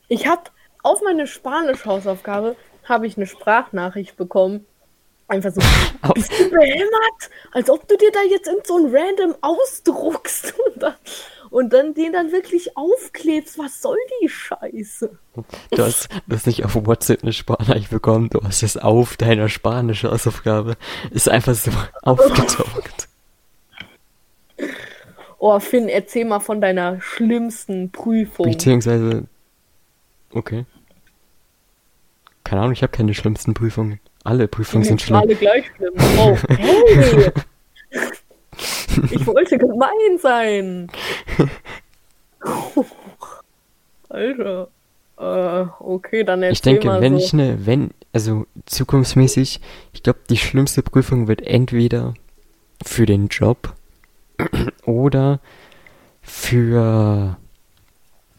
Ich 0.09 0.27
habe 0.27 0.43
auf 0.83 1.01
meine 1.03 1.27
Spanisch-Hausaufgabe 1.27 2.57
habe 2.85 3.07
ich 3.07 3.17
eine 3.17 3.27
Sprachnachricht 3.27 4.17
bekommen. 4.17 4.67
Einfach 5.29 5.53
so, 5.53 5.61
Auf- 6.03 6.15
bist 6.15 6.31
du 6.39 6.49
behämmert? 6.51 7.31
Als 7.53 7.69
ob 7.69 7.87
du 7.87 7.97
dir 7.99 8.11
da 8.13 8.21
jetzt 8.31 8.49
in 8.49 8.57
so 8.65 8.79
ein 8.79 8.95
random 8.95 9.35
ausdruckst 9.43 10.55
und 10.59 10.83
dann, 10.83 10.95
und 11.51 11.73
dann 11.73 11.95
den 11.95 12.13
dann 12.13 12.33
wirklich 12.33 12.77
aufklebst. 12.77 13.59
Was 13.59 13.81
soll 13.81 13.99
die 14.23 14.29
Scheiße? 14.29 15.11
Du 15.71 15.83
hast 15.83 16.09
das 16.27 16.47
nicht 16.47 16.65
auf 16.65 16.75
WhatsApp 16.75 17.23
eine 17.23 17.33
Sprachnachricht 17.33 17.91
bekommen, 17.91 18.29
du 18.31 18.41
hast 18.43 18.63
es 18.63 18.77
auf 18.77 19.17
deiner 19.17 19.49
spanischen 19.49 20.11
Hausaufgabe. 20.11 20.77
Ist 21.11 21.29
einfach 21.29 21.55
so 21.55 21.71
aufgetaucht. 22.03 23.09
Oh, 25.39 25.59
Finn, 25.61 25.89
erzähl 25.89 26.25
mal 26.25 26.41
von 26.41 26.61
deiner 26.61 27.01
schlimmsten 27.01 27.91
Prüfung. 27.91 28.51
Beziehungsweise. 28.51 29.27
Okay. 30.33 30.67
Keine 32.43 32.63
Ahnung, 32.63 32.73
ich 32.73 32.83
habe 32.83 32.91
keine 32.91 33.15
schlimmsten 33.15 33.55
Prüfungen. 33.55 34.01
Alle 34.25 34.49
Prüfungen 34.49 34.85
sind 34.85 35.01
schlimm. 35.01 35.19
Alle 35.19 35.35
gleich 35.37 35.67
schlimm. 35.77 35.95
Oh, 36.19 36.37
hey! 36.49 37.33
Ich 39.11 39.27
wollte 39.27 39.59
gemein 39.59 40.19
sein. 40.21 40.89
Alter. 44.09 44.69
Äh, 45.19 45.67
okay, 45.81 46.25
dann 46.25 46.43
erzähl 46.43 46.53
Ich 46.53 46.63
denke, 46.63 46.87
mal 46.87 47.01
wenn 47.01 47.19
so. 47.19 47.25
ich 47.25 47.33
eine, 47.33 47.67
wenn, 47.67 47.91
also 48.13 48.47
zukunftsmäßig, 48.67 49.61
ich 49.93 50.03
glaube, 50.03 50.21
die 50.31 50.37
schlimmste 50.37 50.83
Prüfung 50.83 51.27
wird 51.27 51.43
entweder 51.43 52.15
für 52.85 53.05
den 53.07 53.29
Job 53.29 53.75
oder 54.85 55.41
für 56.23 57.37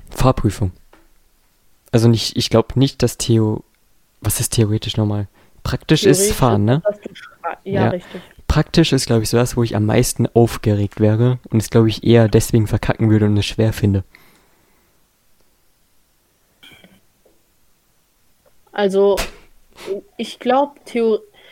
Fahrprüfung. 0.10 0.72
Also 1.92 2.08
nicht, 2.08 2.38
ich 2.38 2.50
glaube 2.50 2.80
nicht, 2.80 3.04
dass 3.04 3.18
Theo, 3.18 3.64
was 4.22 4.40
ist 4.40 4.54
theoretisch 4.54 4.96
nochmal? 4.96 5.28
Praktisch 5.64 6.04
ist 6.06 6.20
Theoretisch 6.20 6.38
Fahren, 6.38 6.66
ne? 6.66 6.82
Ja, 7.64 7.84
Ja. 7.84 7.90
richtig. 7.90 8.22
Praktisch 8.50 8.94
ist, 8.94 9.06
glaube 9.06 9.22
ich, 9.22 9.30
so 9.30 9.38
das, 9.38 9.56
wo 9.56 9.62
ich 9.64 9.76
am 9.76 9.86
meisten 9.86 10.26
aufgeregt 10.26 11.00
wäre 11.00 11.38
und 11.52 11.62
es, 11.62 11.70
glaube 11.70 11.88
ich, 11.88 12.04
eher 12.04 12.28
deswegen 12.28 12.66
verkacken 12.66 13.12
würde 13.12 13.28
und 13.28 13.38
es 13.38 13.46
schwer 13.46 13.74
finde. 13.74 14.04
Also, 18.72 19.18
ich 20.18 20.40
glaube, 20.40 20.80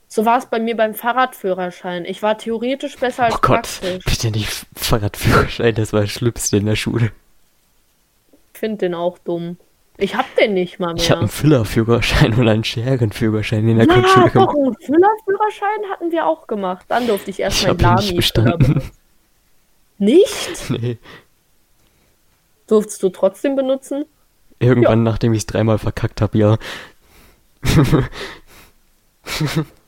so 0.08 0.26
war 0.26 0.40
es 0.40 0.48
bei 0.48 0.60
mir 0.60 0.76
beim 0.76 0.96
Fahrradführerschein. 0.96 2.04
Ich 2.04 2.24
war 2.24 2.36
theoretisch 2.40 2.98
besser 2.98 3.26
als 3.26 3.36
Oh 3.36 3.40
Gott, 3.42 3.80
praktisch. 3.80 4.04
bitte 4.04 4.32
nicht 4.32 4.66
Fahrradführerschein, 4.76 5.76
das 5.76 5.94
war 5.94 6.02
das 6.02 6.12
Schlimmste 6.12 6.58
in 6.58 6.66
der 6.66 6.76
Schule. 6.76 7.12
Ich 8.54 8.60
finde 8.60 8.78
den 8.78 8.96
auch 8.96 9.20
dumm. 9.20 9.58
Ich 10.00 10.16
hab 10.16 10.34
den 10.36 10.54
nicht 10.54 10.80
mal 10.80 10.94
mehr. 10.94 11.04
Ich 11.04 11.10
habe 11.10 11.22
einen 11.22 11.30
Füllerführerschein 11.30 12.36
und 12.36 12.48
einen 12.48 12.64
Scherenführerschein 12.64 13.68
in 13.68 13.78
der 13.78 13.88
ja, 13.88 13.94
Grundschule 13.94 14.26
doch, 14.26 14.32
gemacht. 14.32 14.56
einen 14.56 14.76
Füllerführerschein 14.76 15.90
hatten 15.92 16.12
wir 16.12 16.28
auch 16.28 16.46
gemacht. 16.46 16.86
Dann 16.88 17.08
durfte 17.08 17.32
ich 17.32 17.38
Ich 17.38 17.44
erstmal 17.44 17.82
ihn 17.82 17.96
nicht 17.96 18.16
bestanden. 18.16 18.82
Nicht? 19.98 20.70
Nee. 20.70 20.98
Durftest 22.68 23.02
du 23.02 23.10
trotzdem 23.10 23.56
benutzen? 23.56 24.06
Irgendwann, 24.60 25.04
nachdem 25.04 25.34
ich 25.34 25.40
es 25.40 25.46
dreimal 25.46 25.78
verkackt 25.78 26.20
habe, 26.22 26.38
ja. 26.38 26.58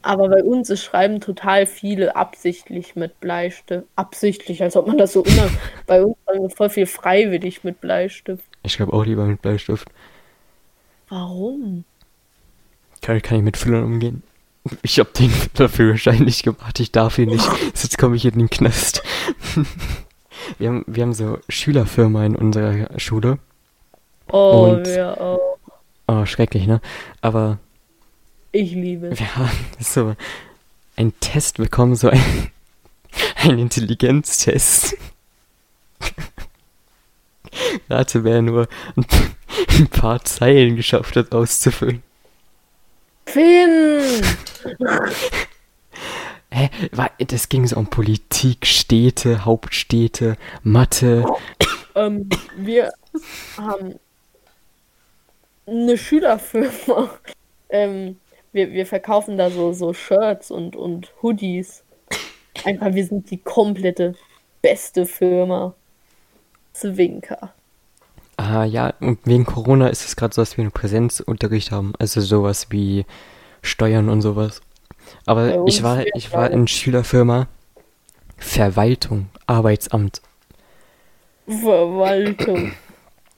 Aber 0.02 0.30
bei 0.30 0.44
uns 0.44 0.70
ist 0.70 0.84
Schreiben 0.84 1.20
total 1.20 1.66
viele 1.66 2.16
absichtlich 2.16 2.96
mit 2.96 3.20
Bleistift. 3.20 3.86
Absichtlich, 3.98 4.64
als 4.64 4.78
ob 4.78 4.88
man 4.88 4.98
das 4.98 5.12
so 5.12 5.24
immer. 5.24 5.50
bei 5.88 6.04
uns 6.04 6.16
war 6.26 6.50
voll 6.50 6.70
viel 6.70 6.86
freiwillig 6.86 7.64
mit 7.66 7.82
Bleistift. 7.82 8.46
Ich 8.70 8.78
glaube 8.78 8.94
auch 8.94 9.04
lieber 9.06 9.26
mit 9.26 9.42
Bleistift. 9.42 9.88
Warum? 11.10 11.84
Kann, 13.02 13.22
kann 13.22 13.38
ich 13.40 13.44
mit 13.44 13.58
Füllern 13.58 13.84
umgehen? 13.84 14.24
Ich 14.84 15.00
habe 15.00 15.10
den 15.18 15.30
Füllerführerschein 15.56 16.24
nicht 16.24 16.44
gemacht, 16.44 16.80
ich 16.80 16.92
darf 16.92 17.18
ihn 17.18 17.30
nicht. 17.30 17.44
Sonst 17.74 17.98
komme 17.98 18.16
ich 18.16 18.26
in 18.26 18.38
den 18.38 18.50
Knast. 18.50 19.02
Wir 20.58 20.70
haben, 20.70 20.84
wir 20.88 21.04
haben 21.04 21.14
so 21.14 21.38
Schülerfirma 21.50 22.26
in 22.26 22.36
unserer 22.36 22.98
Schule. 22.98 23.40
Oh, 24.32 24.70
Und- 24.78 24.88
ja, 24.88 25.16
oh. 25.20 25.38
Oh, 26.08 26.26
schrecklich, 26.26 26.66
ne? 26.66 26.82
Aber 27.22 27.60
Ich 28.52 28.72
liebe 28.72 29.08
es. 29.10 29.20
wir 29.20 29.36
haben 29.36 29.52
so 29.80 30.16
einen 30.96 31.14
Test 31.20 31.58
bekommen, 31.58 31.96
so 31.96 32.10
ein, 32.10 32.52
ein 33.44 33.60
Intelligenztest. 33.60 34.96
Rate, 37.90 38.24
wer 38.24 38.42
nur 38.42 38.68
ein, 38.96 39.88
paar 39.88 40.24
Zeilen 40.24 40.76
geschafft 40.76 41.16
hat 41.16 41.34
auszufüllen. 41.34 42.04
Finn! 43.26 44.24
Hä? 46.52 46.70
Das 47.28 47.50
ging 47.50 47.68
so 47.68 47.78
um 47.78 47.88
Politik, 47.88 48.66
Städte, 48.66 49.46
Hauptstädte, 49.46 50.36
Mathe. 50.64 51.24
ähm, 51.96 52.28
wir 52.58 52.92
haben 53.56 54.00
eine 55.68 55.98
Schülerfirma. 55.98 57.12
Ähm, 57.70 58.18
wir, 58.52 58.72
wir 58.72 58.86
verkaufen 58.88 59.38
da 59.38 59.52
so, 59.52 59.74
so 59.74 59.94
Shirts 59.94 60.50
und, 60.50 60.76
und 60.76 61.14
Hoodies. 61.22 61.84
Einfach, 62.66 62.94
wir 62.94 63.06
sind 63.06 63.30
die 63.30 63.38
komplette 63.38 64.16
beste 64.62 65.06
Firma. 65.06 65.76
Zwinker. 66.80 67.54
Ah 68.38 68.64
ja, 68.64 68.94
und 69.02 69.20
wegen 69.26 69.46
Corona 69.46 69.90
ist 69.90 70.06
es 70.06 70.16
gerade 70.16 70.34
so, 70.34 70.42
dass 70.42 70.56
wir 70.56 70.64
einen 70.64 70.72
Präsenzunterricht 70.72 71.72
haben. 71.72 71.94
Also 72.00 72.22
sowas 72.22 72.68
wie 72.70 73.06
Steuern 73.62 74.10
und 74.10 74.22
sowas. 74.22 74.62
Aber 75.26 75.66
ich 75.68 75.84
war, 75.84 76.06
ich 76.16 76.32
war 76.32 76.50
in 76.50 76.68
Schülerfirma 76.68 77.48
Verwaltung, 78.38 79.28
Arbeitsamt. 79.46 80.22
Verwaltung. 81.48 82.72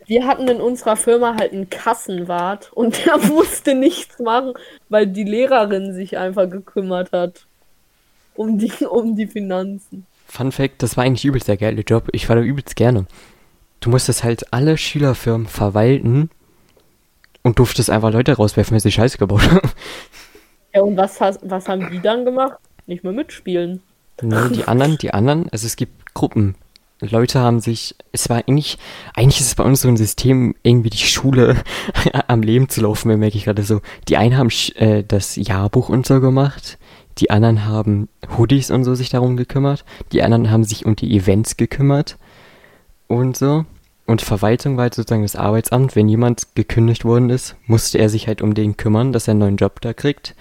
Wir 0.06 0.28
hatten 0.28 0.48
in 0.48 0.60
unserer 0.60 0.98
Firma 0.98 1.36
halt 1.40 1.54
einen 1.54 1.70
Kassenwart 1.70 2.72
und 2.74 3.06
der 3.06 3.18
musste 3.18 3.76
nichts 3.76 4.20
machen, 4.20 4.54
weil 4.90 5.08
die 5.08 5.24
Lehrerin 5.24 5.94
sich 5.94 6.18
einfach 6.18 6.50
gekümmert 6.50 7.12
hat. 7.12 7.48
Um 8.36 8.58
die, 8.58 8.72
um 8.86 9.16
die 9.16 9.28
Finanzen. 9.28 10.06
Fun 10.26 10.52
Fact, 10.52 10.82
das 10.82 10.96
war 10.96 11.04
eigentlich 11.04 11.26
übelst 11.26 11.48
der 11.48 11.58
geile 11.58 11.82
Job. 11.82 12.08
Ich 12.14 12.30
war 12.30 12.38
da 12.38 12.42
übelst 12.42 12.76
gerne. 12.76 13.06
Du 13.82 13.90
musstest 13.90 14.24
halt 14.24 14.54
alle 14.54 14.78
Schülerfirmen 14.78 15.48
verwalten 15.48 16.30
und 17.42 17.60
durftest 17.60 17.90
einfach 17.90 18.12
Leute 18.14 18.34
rauswerfen, 18.34 18.74
wenn 18.74 18.80
sie 18.80 18.92
Scheiße 18.92 19.18
gebaut 19.18 19.42
haben. 19.52 19.70
Ja, 20.74 20.82
und 20.82 20.96
was, 20.96 21.20
hast, 21.20 21.40
was 21.44 21.68
haben 21.68 21.90
die 21.92 22.00
dann 22.00 22.24
gemacht? 22.24 22.58
Nicht 22.88 23.04
mehr 23.04 23.12
mitspielen. 23.12 23.82
Nee, 24.22 24.50
die 24.54 24.66
anderen, 24.66 24.98
die 24.98 25.14
anderen, 25.14 25.50
also 25.50 25.66
es 25.66 25.76
gibt 25.76 26.14
Gruppen. 26.14 26.56
Leute 27.02 27.40
haben 27.40 27.60
sich, 27.60 27.96
es 28.12 28.30
war 28.30 28.38
eigentlich, 28.38 28.78
eigentlich 29.16 29.42
ist 29.42 29.48
es 29.48 29.56
bei 29.56 29.64
uns 29.64 29.82
so 29.82 29.88
ein 29.88 29.98
System, 29.98 30.56
irgendwie 30.62 30.92
die 30.92 30.98
Schule 31.00 31.58
am 32.28 32.44
Leben 32.44 32.70
zu 32.70 32.82
laufen, 32.82 33.08
mir 33.08 33.18
merke 33.18 33.38
ich 33.38 33.46
gerade 33.46 33.64
so. 33.64 33.82
Die 34.08 34.18
einen 34.18 34.38
haben 34.38 34.50
äh, 34.76 35.04
das 35.04 35.36
Jahrbuch 35.36 35.90
und 35.90 36.06
so 36.06 36.22
gemacht, 36.22 36.78
die 37.18 37.32
anderen 37.32 37.66
haben 37.66 38.08
Hoodies 38.38 38.70
und 38.70 38.84
so 38.84 38.94
sich 38.94 39.10
darum 39.10 39.36
gekümmert, 39.36 39.84
die 40.12 40.22
anderen 40.22 40.52
haben 40.52 40.64
sich 40.64 40.86
um 40.86 40.96
die 40.96 41.18
Events 41.18 41.58
gekümmert 41.58 42.18
und 43.20 43.38
so. 43.38 43.66
Und 44.06 44.22
Verwaltung 44.22 44.78
war 44.78 44.84
halt 44.84 44.96
sozusagen 44.96 45.22
das 45.22 45.36
Arbeitsamt. 45.36 45.96
Wenn 45.96 46.10
jemand 46.10 46.56
gekündigt 46.56 47.06
worden 47.06 47.30
ist, 47.30 47.56
musste 47.66 47.98
er 47.98 48.10
sich 48.10 48.28
halt 48.28 48.42
um 48.42 48.54
den 48.54 48.78
kümmern, 48.78 49.14
dass 49.14 49.28
er 49.28 49.32
einen 49.32 49.40
neuen 49.40 49.58
Job 49.58 49.80
da 49.82 49.94
kriegt 49.94 50.36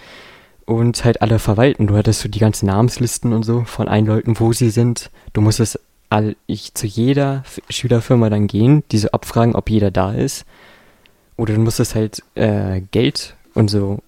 und 0.64 1.04
halt 1.04 1.22
alle 1.22 1.38
verwalten. 1.38 1.86
Du 1.86 1.96
hattest 1.96 2.20
so 2.20 2.28
die 2.28 2.38
ganzen 2.38 2.66
Namenslisten 2.66 3.32
und 3.32 3.44
so 3.44 3.64
von 3.64 3.88
allen 3.88 4.06
Leuten, 4.06 4.38
wo 4.40 4.52
sie 4.52 4.70
sind. 4.70 5.10
Du 5.32 5.40
musstest 5.40 5.78
all, 6.08 6.36
ich, 6.46 6.74
zu 6.74 6.86
jeder 6.86 7.44
Schülerfirma 7.68 8.30
dann 8.30 8.46
gehen, 8.46 8.82
diese 8.90 9.14
abfragen, 9.14 9.54
ob 9.54 9.70
jeder 9.70 9.90
da 9.90 10.12
ist. 10.12 10.44
Oder 11.36 11.54
du 11.54 11.60
musstest 11.60 11.94
halt 11.94 12.22
äh, 12.34 12.82
Geld 12.90 13.36
und 13.54 13.68
so 13.68 14.00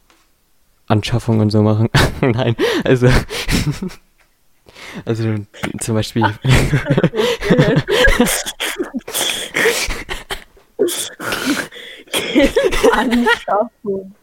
Anschaffung 0.86 1.40
und 1.40 1.50
so 1.50 1.62
machen. 1.62 1.88
Nein, 2.20 2.56
also 2.84 3.08
also 5.04 5.34
zum 5.80 5.94
Beispiel 5.94 6.24
Anschaffung. 12.92 14.14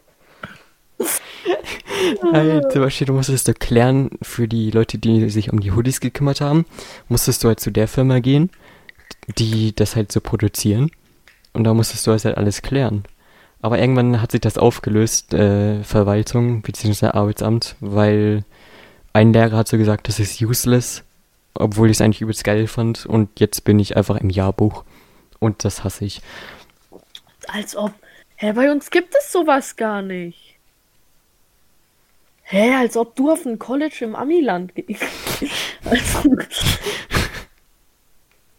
Halt, 2.32 2.72
zum 2.72 2.82
Beispiel, 2.82 3.06
du 3.06 3.14
musstest 3.14 3.48
erklären 3.48 4.10
für 4.22 4.46
die 4.48 4.70
Leute, 4.70 4.98
die 4.98 5.30
sich 5.30 5.52
um 5.52 5.60
die 5.60 5.72
Hoodies 5.72 6.00
gekümmert 6.00 6.40
haben, 6.40 6.66
musstest 7.08 7.42
du 7.42 7.48
halt 7.48 7.60
zu 7.60 7.70
der 7.70 7.88
Firma 7.88 8.20
gehen, 8.20 8.50
die 9.38 9.74
das 9.74 9.96
halt 9.96 10.12
so 10.12 10.20
produzieren. 10.20 10.90
Und 11.52 11.64
da 11.64 11.74
musstest 11.74 12.06
du 12.06 12.10
das 12.12 12.24
halt 12.24 12.36
alles 12.36 12.62
klären. 12.62 13.04
Aber 13.62 13.78
irgendwann 13.78 14.22
hat 14.22 14.32
sich 14.32 14.40
das 14.40 14.56
aufgelöst, 14.56 15.34
äh, 15.34 15.82
Verwaltung 15.82 16.62
bzw. 16.62 17.08
Arbeitsamt, 17.08 17.76
weil 17.80 18.44
ein 19.12 19.32
Lehrer 19.32 19.56
hat 19.56 19.68
so 19.68 19.76
gesagt, 19.76 20.08
das 20.08 20.18
ist 20.18 20.40
useless, 20.40 21.02
obwohl 21.54 21.90
ich 21.90 21.96
es 21.96 22.00
eigentlich 22.00 22.20
übelst 22.20 22.44
geil 22.44 22.66
fand. 22.66 23.06
Und 23.06 23.40
jetzt 23.40 23.64
bin 23.64 23.78
ich 23.78 23.96
einfach 23.96 24.16
im 24.16 24.30
Jahrbuch. 24.30 24.84
Und 25.38 25.64
das 25.64 25.84
hasse 25.84 26.04
ich. 26.04 26.20
Als 27.48 27.76
ob. 27.76 27.92
Hä, 28.36 28.52
bei 28.52 28.70
uns 28.70 28.90
gibt 28.90 29.14
es 29.14 29.32
sowas 29.32 29.76
gar 29.76 30.02
nicht. 30.02 30.56
Hä, 32.42 32.74
als 32.74 32.96
ob 32.96 33.14
du 33.16 33.30
auf 33.30 33.44
ein 33.46 33.58
College 33.58 33.98
im 34.00 34.14
Amiland 34.16 34.74
gehst. 34.74 35.04
Also, 35.82 36.36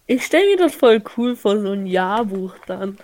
ich 0.07 0.25
stelle 0.25 0.45
mir 0.47 0.57
das 0.57 0.73
voll 0.73 1.03
cool 1.15 1.35
vor, 1.35 1.61
so 1.61 1.71
ein 1.71 1.85
Jahrbuch 1.85 2.55
dann. 2.65 2.97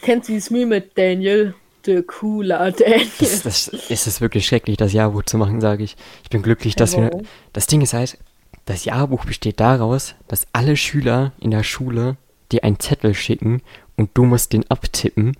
Kennst 0.00 0.28
du 0.28 0.36
es 0.36 0.50
mir 0.50 0.66
mit 0.66 0.96
Daniel? 0.96 1.54
Der 1.86 2.02
cooler 2.02 2.70
Daniel. 2.72 3.06
Das, 3.18 3.42
das, 3.42 3.68
es 3.68 4.06
ist 4.06 4.20
wirklich 4.20 4.46
schrecklich, 4.46 4.76
das 4.76 4.92
Jahrbuch 4.92 5.24
zu 5.24 5.36
machen, 5.38 5.60
sage 5.60 5.84
ich. 5.84 5.96
Ich 6.22 6.30
bin 6.30 6.42
glücklich, 6.42 6.76
dass 6.76 6.96
wir. 6.96 7.04
warum? 7.12 7.26
Das 7.52 7.66
Ding 7.66 7.80
ist 7.82 7.92
halt, 7.94 8.18
das 8.64 8.84
Jahrbuch 8.84 9.24
besteht 9.26 9.60
daraus, 9.60 10.14
dass 10.28 10.46
alle 10.52 10.76
Schüler 10.76 11.32
in 11.40 11.50
der 11.50 11.62
Schule 11.62 12.16
dir 12.52 12.64
einen 12.64 12.80
Zettel 12.80 13.14
schicken 13.14 13.60
und 13.96 14.10
du 14.14 14.24
musst 14.24 14.52
den 14.52 14.70
abtippen, 14.70 15.36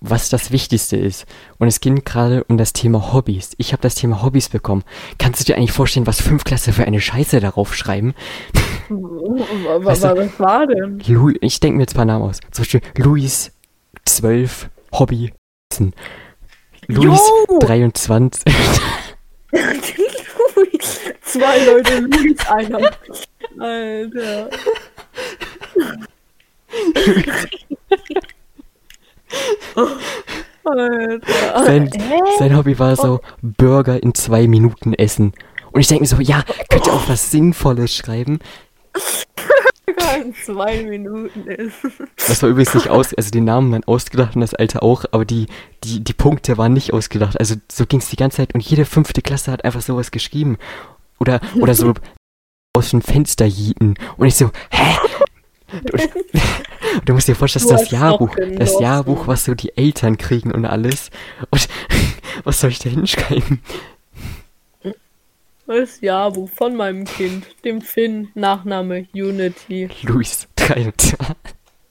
was 0.00 0.28
das 0.28 0.50
Wichtigste 0.50 0.96
ist. 0.96 1.26
Und 1.58 1.68
es 1.68 1.80
ging 1.80 2.02
gerade 2.04 2.44
um 2.44 2.58
das 2.58 2.72
Thema 2.72 3.12
Hobbys. 3.12 3.52
Ich 3.58 3.72
habe 3.72 3.82
das 3.82 3.94
Thema 3.94 4.22
Hobbys 4.22 4.48
bekommen. 4.48 4.82
Kannst 5.18 5.40
du 5.40 5.44
dir 5.44 5.56
eigentlich 5.56 5.72
vorstellen, 5.72 6.06
was 6.06 6.20
fünf 6.20 6.44
Klasse 6.44 6.72
für 6.72 6.84
eine 6.84 7.00
Scheiße 7.00 7.38
darauf 7.40 7.74
schreiben? 7.74 8.14
Was, 8.88 10.02
Weißt 10.02 10.04
du- 10.04 10.16
was 10.16 10.40
war 10.40 10.66
denn? 10.66 11.00
Ich 11.40 11.60
denke 11.60 11.76
mir 11.76 11.82
jetzt 11.82 11.94
ein 11.94 11.96
paar 11.96 12.04
Namen 12.04 12.24
aus. 12.24 12.38
Zum 12.50 12.62
Beispiel 12.64 12.80
Luis 12.96 13.52
12 14.04 14.68
Hobby. 14.92 15.32
Luis 16.86 17.20
Jo! 17.48 17.58
23. 17.60 18.44
Louis. 19.52 21.00
Zwei 21.22 21.64
Leute, 21.64 21.98
Louis, 22.00 22.36
einer. 22.46 22.90
Alter. 23.58 24.50
Alter. 30.64 31.64
Sein, 31.64 31.90
sein 32.38 32.56
Hobby 32.56 32.78
war 32.78 32.96
so 32.96 33.20
Burger 33.40 34.02
in 34.02 34.14
zwei 34.14 34.46
Minuten 34.46 34.94
essen. 34.94 35.32
Und 35.72 35.80
ich 35.80 35.88
denke 35.88 36.02
mir 36.02 36.08
so, 36.08 36.20
ja, 36.20 36.44
könnt 36.68 36.86
ihr 36.86 36.92
auch 36.92 37.08
was 37.08 37.30
Sinnvolles 37.30 37.94
schreiben? 37.96 38.38
in 40.24 40.34
zwei 40.34 40.82
Minuten 40.82 41.46
ist. 41.46 41.76
Das 42.26 42.42
war 42.42 42.50
übrigens 42.50 42.74
nicht 42.74 42.88
aus, 42.90 43.14
also 43.14 43.30
den 43.30 43.44
Namen 43.44 43.72
dann 43.72 43.84
ausgedacht 43.84 44.34
und 44.34 44.40
das 44.40 44.54
Alte 44.54 44.82
auch, 44.82 45.04
aber 45.10 45.24
die, 45.24 45.46
die, 45.84 46.00
die 46.00 46.12
Punkte 46.12 46.58
waren 46.58 46.72
nicht 46.72 46.92
ausgedacht. 46.92 47.38
Also 47.38 47.56
so 47.70 47.86
ging 47.86 48.00
es 48.00 48.08
die 48.08 48.16
ganze 48.16 48.38
Zeit 48.38 48.54
und 48.54 48.60
jede 48.60 48.84
fünfte 48.84 49.22
Klasse 49.22 49.52
hat 49.52 49.64
einfach 49.64 49.82
sowas 49.82 50.10
geschrieben. 50.10 50.58
Oder, 51.18 51.40
oder 51.60 51.74
so 51.74 51.94
aus 52.76 52.90
dem 52.90 53.02
Fenster 53.02 53.44
jieten. 53.44 53.94
Und 54.16 54.26
ich 54.26 54.36
so, 54.36 54.50
hä? 54.70 54.96
Und, 55.72 56.10
du 57.06 57.12
musst 57.14 57.28
dir 57.28 57.36
vorstellen, 57.36 57.66
Du 57.66 57.72
dass 57.72 57.82
das 57.82 57.90
Jahrbuch, 57.90 58.36
das. 58.56 58.80
Jahrbuch, 58.80 59.26
was 59.26 59.44
so 59.44 59.54
die 59.54 59.76
Eltern 59.76 60.18
kriegen 60.18 60.52
und 60.52 60.66
alles. 60.66 61.10
Und 61.50 61.68
was 62.44 62.60
soll 62.60 62.70
ich 62.70 62.78
da 62.78 62.90
hinschreiben? 62.90 63.60
Das 65.66 66.00
Jahrbuch 66.00 66.50
von 66.50 66.74
meinem 66.74 67.04
Kind, 67.04 67.46
dem 67.64 67.80
Finn, 67.80 68.30
Nachname 68.34 69.06
Unity. 69.14 69.88
Luis 70.02 70.48
23. 70.56 71.16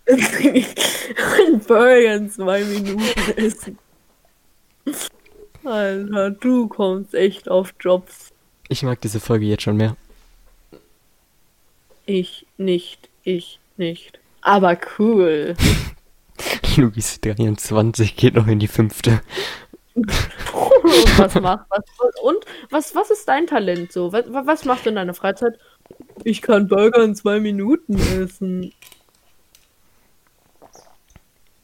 Ein 0.08 1.60
Burger 1.60 2.16
in 2.16 2.30
zwei 2.30 2.64
Minuten 2.66 3.32
essen. 3.38 3.80
Alter, 5.64 6.32
du 6.32 6.68
kommst 6.68 7.14
echt 7.14 7.48
auf 7.48 7.74
Jobs. 7.80 8.34
Ich 8.68 8.84
mag 8.84 9.00
diese 9.00 9.22
Folge 9.22 9.46
jetzt 9.46 9.64
schon 9.64 9.78
mehr. 9.78 9.96
Ich 12.06 12.46
nicht, 12.58 13.10
ich 13.24 13.60
nicht. 13.78 14.20
Aber 14.42 14.78
cool. 15.00 15.56
Luis 16.76 17.22
23 17.22 18.16
geht 18.18 18.34
noch 18.34 18.48
in 18.48 18.60
die 18.60 18.68
fünfte. 18.68 19.22
Was 21.18 21.36
macht 21.36 21.66
was? 21.70 21.84
Und 22.24 22.46
was, 22.70 22.96
was 22.96 23.12
ist 23.12 23.28
dein 23.28 23.46
Talent 23.46 23.92
so? 23.92 24.14
Was, 24.14 24.26
was 24.30 24.66
machst 24.66 24.86
du 24.86 24.90
in 24.90 24.96
deiner 24.96 25.14
Freizeit? 25.14 25.60
Ich 26.24 26.42
kann 26.42 26.68
Burger 26.68 27.04
in 27.04 27.16
zwei 27.16 27.40
Minuten 27.40 27.96
essen. 27.98 28.72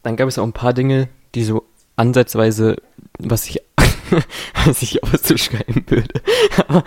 dann 0.03 0.15
gab 0.15 0.27
es 0.27 0.37
auch 0.37 0.43
ein 0.43 0.53
paar 0.53 0.73
Dinge, 0.73 1.09
die 1.35 1.43
so 1.43 1.65
ansatzweise, 1.95 2.77
was 3.19 3.47
ich, 3.47 3.61
was 4.65 4.81
ich 4.81 5.03
auszuschreiben 5.03 5.85
würde. 5.87 6.21
Aber 6.67 6.83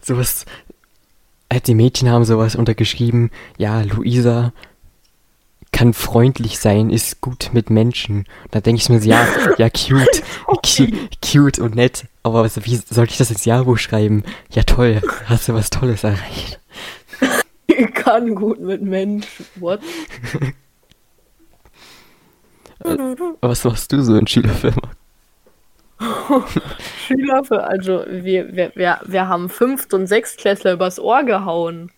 sowas, 0.00 0.44
halt 1.52 1.66
die 1.66 1.74
Mädchen 1.74 2.08
haben 2.08 2.24
sowas 2.24 2.56
untergeschrieben, 2.56 3.30
ja, 3.58 3.82
Luisa 3.82 4.52
kann 5.72 5.94
freundlich 5.94 6.58
sein, 6.58 6.90
ist 6.90 7.20
gut 7.20 7.50
mit 7.52 7.70
Menschen. 7.70 8.26
Da 8.50 8.60
denke 8.60 8.80
ich 8.80 8.88
mir 8.88 9.00
so, 9.00 9.08
ja, 9.08 9.26
ja, 9.58 9.68
cute, 9.70 10.22
cute, 10.62 11.20
cute 11.20 11.58
und 11.58 11.74
nett. 11.74 12.04
Aber 12.22 12.44
was, 12.44 12.64
wie 12.64 12.76
soll 12.76 13.06
ich 13.06 13.16
das 13.16 13.30
ins 13.30 13.44
Jahrbuch 13.44 13.78
schreiben? 13.78 14.22
Ja, 14.50 14.62
toll, 14.62 15.00
hast 15.24 15.48
du 15.48 15.54
was 15.54 15.70
Tolles 15.70 16.04
erreicht. 16.04 16.60
Ich 17.66 17.94
kann 17.94 18.34
gut 18.34 18.60
mit 18.60 18.82
Menschen. 18.82 19.46
What? 19.56 19.80
Was 23.40 23.64
machst 23.64 23.92
du 23.92 24.02
so 24.02 24.16
in 24.16 24.26
Schülerfirma? 24.26 24.90
Schülerfirma, 27.06 27.62
also 27.62 28.04
wir, 28.08 28.54
wir, 28.54 28.72
wir, 28.74 29.00
wir 29.04 29.28
haben 29.28 29.48
Fünft- 29.48 29.94
und 29.94 30.06
Sechstklässler 30.06 30.72
übers 30.72 30.98
Ohr 30.98 31.22
gehauen. 31.22 31.90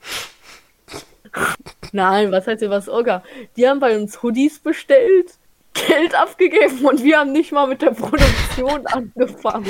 Nein, 1.93 2.33
was 2.33 2.47
heißt 2.47 2.63
Ohr 2.89 3.05
gehauen? 3.05 3.23
Die 3.57 3.69
haben 3.69 3.81
bei 3.81 3.97
uns 3.97 4.23
Hoodies 4.23 4.59
bestellt, 4.59 5.39
Geld 5.75 6.15
abgegeben 6.15 6.85
und 6.85 7.03
wir 7.03 7.19
haben 7.19 7.33
nicht 7.33 7.53
mal 7.53 7.67
mit 7.67 7.83
der 7.83 7.91
Produktion 7.91 8.87
angefangen. 8.87 9.67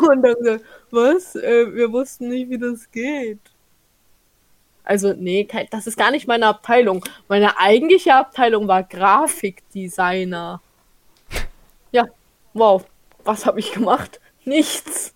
Und 0.00 0.22
dann 0.22 0.34
gesagt, 0.34 0.64
was? 0.90 1.34
Äh, 1.36 1.74
wir 1.74 1.92
wussten 1.92 2.28
nicht, 2.28 2.50
wie 2.50 2.58
das 2.58 2.90
geht. 2.90 3.40
Also, 4.84 5.12
nee, 5.12 5.46
das 5.70 5.86
ist 5.86 5.96
gar 5.96 6.10
nicht 6.10 6.26
meine 6.26 6.46
Abteilung. 6.46 7.04
Meine 7.28 7.58
eigentliche 7.58 8.14
Abteilung 8.14 8.66
war 8.66 8.82
Grafikdesigner. 8.82 10.60
Ja, 11.92 12.06
wow. 12.54 12.84
Was 13.24 13.46
habe 13.46 13.60
ich 13.60 13.72
gemacht? 13.72 14.20
Nichts. 14.44 15.14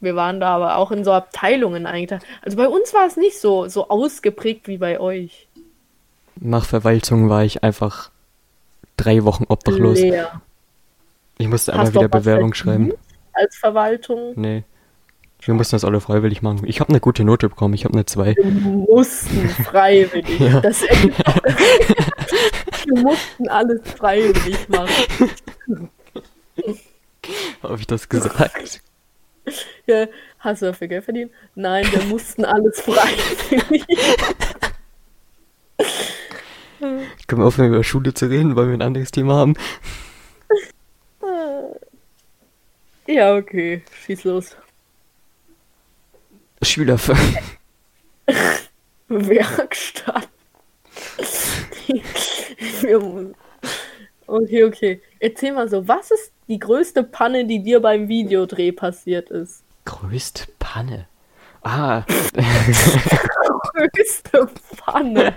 Wir 0.00 0.14
waren 0.14 0.40
da 0.40 0.54
aber 0.54 0.76
auch 0.76 0.92
in 0.92 1.04
so 1.04 1.12
Abteilungen 1.12 1.86
eigentlich. 1.86 2.20
Also 2.42 2.56
bei 2.56 2.68
uns 2.68 2.94
war 2.94 3.06
es 3.06 3.16
nicht 3.16 3.40
so, 3.40 3.68
so 3.68 3.88
ausgeprägt 3.88 4.68
wie 4.68 4.78
bei 4.78 5.00
euch. 5.00 5.48
Nach 6.36 6.64
Verwaltung 6.64 7.28
war 7.28 7.44
ich 7.44 7.64
einfach 7.64 8.10
drei 8.96 9.24
Wochen 9.24 9.44
obdachlos. 9.48 9.98
Leer. 9.98 10.40
Ich 11.38 11.48
musste 11.48 11.72
Hast 11.72 11.88
einmal 11.88 11.94
wieder 11.94 12.08
Bewerbung 12.08 12.54
schreiben. 12.54 12.92
Als 13.32 13.56
Verwaltung. 13.56 14.34
Nee. 14.36 14.62
Wir 15.40 15.54
mussten 15.54 15.76
das 15.76 15.84
alle 15.84 16.00
freiwillig 16.00 16.42
machen. 16.42 16.62
Ich 16.64 16.80
habe 16.80 16.90
eine 16.90 17.00
gute 17.00 17.24
Note 17.24 17.48
bekommen. 17.48 17.74
Ich 17.74 17.84
habe 17.84 17.94
eine 17.94 18.04
2. 18.04 18.36
Wir 18.36 18.44
mussten 18.44 19.48
freiwillig. 19.48 20.28
Ja. 20.40 20.60
Das 20.60 20.82
Wir 22.86 23.02
mussten 23.02 23.48
alles 23.48 23.80
freiwillig 23.96 24.68
machen. 24.68 24.90
Habe 27.62 27.76
ich 27.78 27.86
das 27.86 28.08
gesagt? 28.08 28.80
Ja, 29.86 30.06
hast 30.38 30.62
du 30.62 30.66
dafür 30.66 30.88
Geld 30.88 31.04
verdient? 31.04 31.32
Nein, 31.54 31.86
wir 31.90 32.02
mussten 32.08 32.44
alles 32.44 32.80
freiwillig. 32.80 33.84
Können 37.26 37.42
wir 37.42 37.46
aufhören, 37.46 37.68
über 37.68 37.84
Schule 37.84 38.14
zu 38.14 38.26
reden, 38.26 38.56
weil 38.56 38.68
wir 38.68 38.74
ein 38.74 38.82
anderes 38.82 39.10
Thema 39.10 39.34
haben? 39.34 39.54
Ja, 43.06 43.36
okay. 43.36 43.82
Schieß 44.04 44.24
los. 44.24 44.56
Schülerfirma. 46.62 47.20
Werkstatt. 49.08 50.28
Okay, 54.30 54.64
okay. 54.64 55.00
Erzähl 55.20 55.52
mal 55.52 55.70
so, 55.70 55.88
was 55.88 56.10
ist 56.10 56.32
die 56.48 56.58
größte 56.58 57.02
Panne, 57.02 57.44
die 57.44 57.62
dir 57.62 57.80
beim 57.80 58.08
Videodreh 58.08 58.72
passiert 58.72 59.30
ist? 59.30 59.62
Größte 59.84 60.44
Panne. 60.58 61.06
Ah, 61.62 62.02
Größte 63.94 64.48
Panne. 64.76 65.36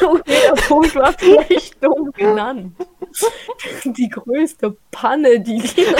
der 0.00 0.62
Punkt 0.68 0.94
war 0.94 1.12
vielleicht 1.12 1.82
dumm 1.82 2.12
genannt. 2.12 2.74
Die 3.84 4.08
größte 4.08 4.76
Panne, 4.90 5.40
die 5.40 5.58
dir. 5.60 5.96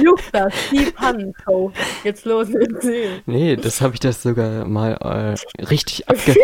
Juckt 0.00 0.32
das, 0.32 0.52
die 0.70 0.90
Pannenshow. 0.90 1.72
Jetzt 2.04 2.24
los, 2.24 2.50
erzähl. 2.50 3.22
nee, 3.26 3.56
das 3.56 3.80
habe 3.80 3.94
ich 3.94 4.00
das 4.00 4.22
sogar 4.22 4.64
mal 4.66 4.92
äh, 5.00 5.64
richtig 5.64 6.08
abge... 6.08 6.36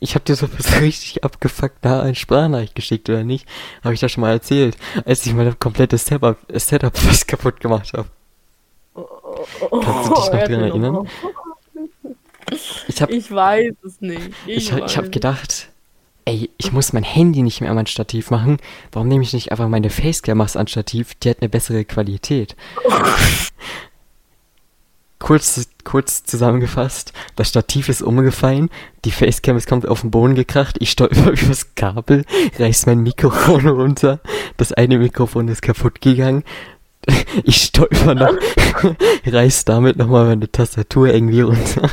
Ich 0.00 0.14
habe 0.14 0.24
dir 0.24 0.34
so 0.36 0.48
was 0.58 0.80
richtig 0.80 1.24
abgefuckt 1.24 1.78
da 1.82 2.02
ein 2.02 2.14
Sprachnachricht 2.14 2.74
geschickt, 2.74 3.08
oder 3.08 3.24
nicht? 3.24 3.46
Habe 3.84 3.94
ich 3.94 4.00
das 4.00 4.12
schon 4.12 4.22
mal 4.22 4.32
erzählt, 4.32 4.76
als 5.04 5.24
ich 5.26 5.34
mein 5.34 5.58
komplettes 5.58 6.04
Setup, 6.06 6.36
Setup 6.52 6.96
fast 6.98 7.28
kaputt 7.28 7.60
gemacht 7.60 7.92
habe. 7.92 8.08
Kannst 8.94 9.60
du 9.60 9.68
dich 9.70 10.08
noch 10.08 10.28
dran 10.28 10.38
erzähl 10.40 10.60
erinnern? 10.62 11.08
Ich 12.88 13.02
habe 13.02 13.12
Ich 13.12 13.30
weiß 13.30 13.74
es 13.84 14.00
nicht. 14.00 14.30
Ich, 14.46 14.56
ich, 14.56 14.72
hab- 14.72 14.86
ich 14.86 14.96
hab 14.96 15.04
weiß. 15.06 15.10
gedacht, 15.10 15.68
ey, 16.24 16.48
ich 16.58 16.72
muss 16.72 16.92
mein 16.92 17.02
Handy 17.02 17.42
nicht 17.42 17.60
mehr 17.60 17.70
an 17.70 17.76
mein 17.76 17.86
Stativ 17.86 18.30
machen. 18.30 18.58
Warum 18.92 19.08
nehme 19.08 19.22
ich 19.24 19.32
nicht 19.32 19.50
einfach 19.50 19.68
meine 19.68 19.90
Facecam 19.90 20.40
ans 20.40 20.70
Stativ? 20.70 21.14
Die 21.16 21.30
hat 21.30 21.38
eine 21.40 21.48
bessere 21.48 21.84
Qualität. 21.84 22.56
kurz, 25.26 25.68
kurz 25.82 26.22
zusammengefasst, 26.22 27.12
das 27.34 27.48
Stativ 27.48 27.88
ist 27.88 28.00
umgefallen, 28.00 28.70
die 29.04 29.10
Facecam 29.10 29.56
ist 29.56 29.66
kommt 29.66 29.88
auf 29.88 30.02
den 30.02 30.12
Boden 30.12 30.36
gekracht, 30.36 30.76
ich 30.78 30.92
stolper 30.92 31.32
übers 31.42 31.74
Kabel, 31.74 32.24
reiß 32.60 32.86
mein 32.86 33.00
Mikrofon 33.00 33.66
runter, 33.66 34.20
das 34.56 34.72
eine 34.72 34.98
Mikrofon 34.98 35.48
ist 35.48 35.62
kaputt 35.62 36.00
gegangen, 36.00 36.44
ich 37.42 37.56
stolper 37.56 38.14
noch, 38.14 38.36
reiß 39.26 39.64
damit 39.64 39.96
nochmal 39.96 40.26
meine 40.26 40.48
Tastatur 40.50 41.12
irgendwie 41.12 41.40
runter. 41.40 41.90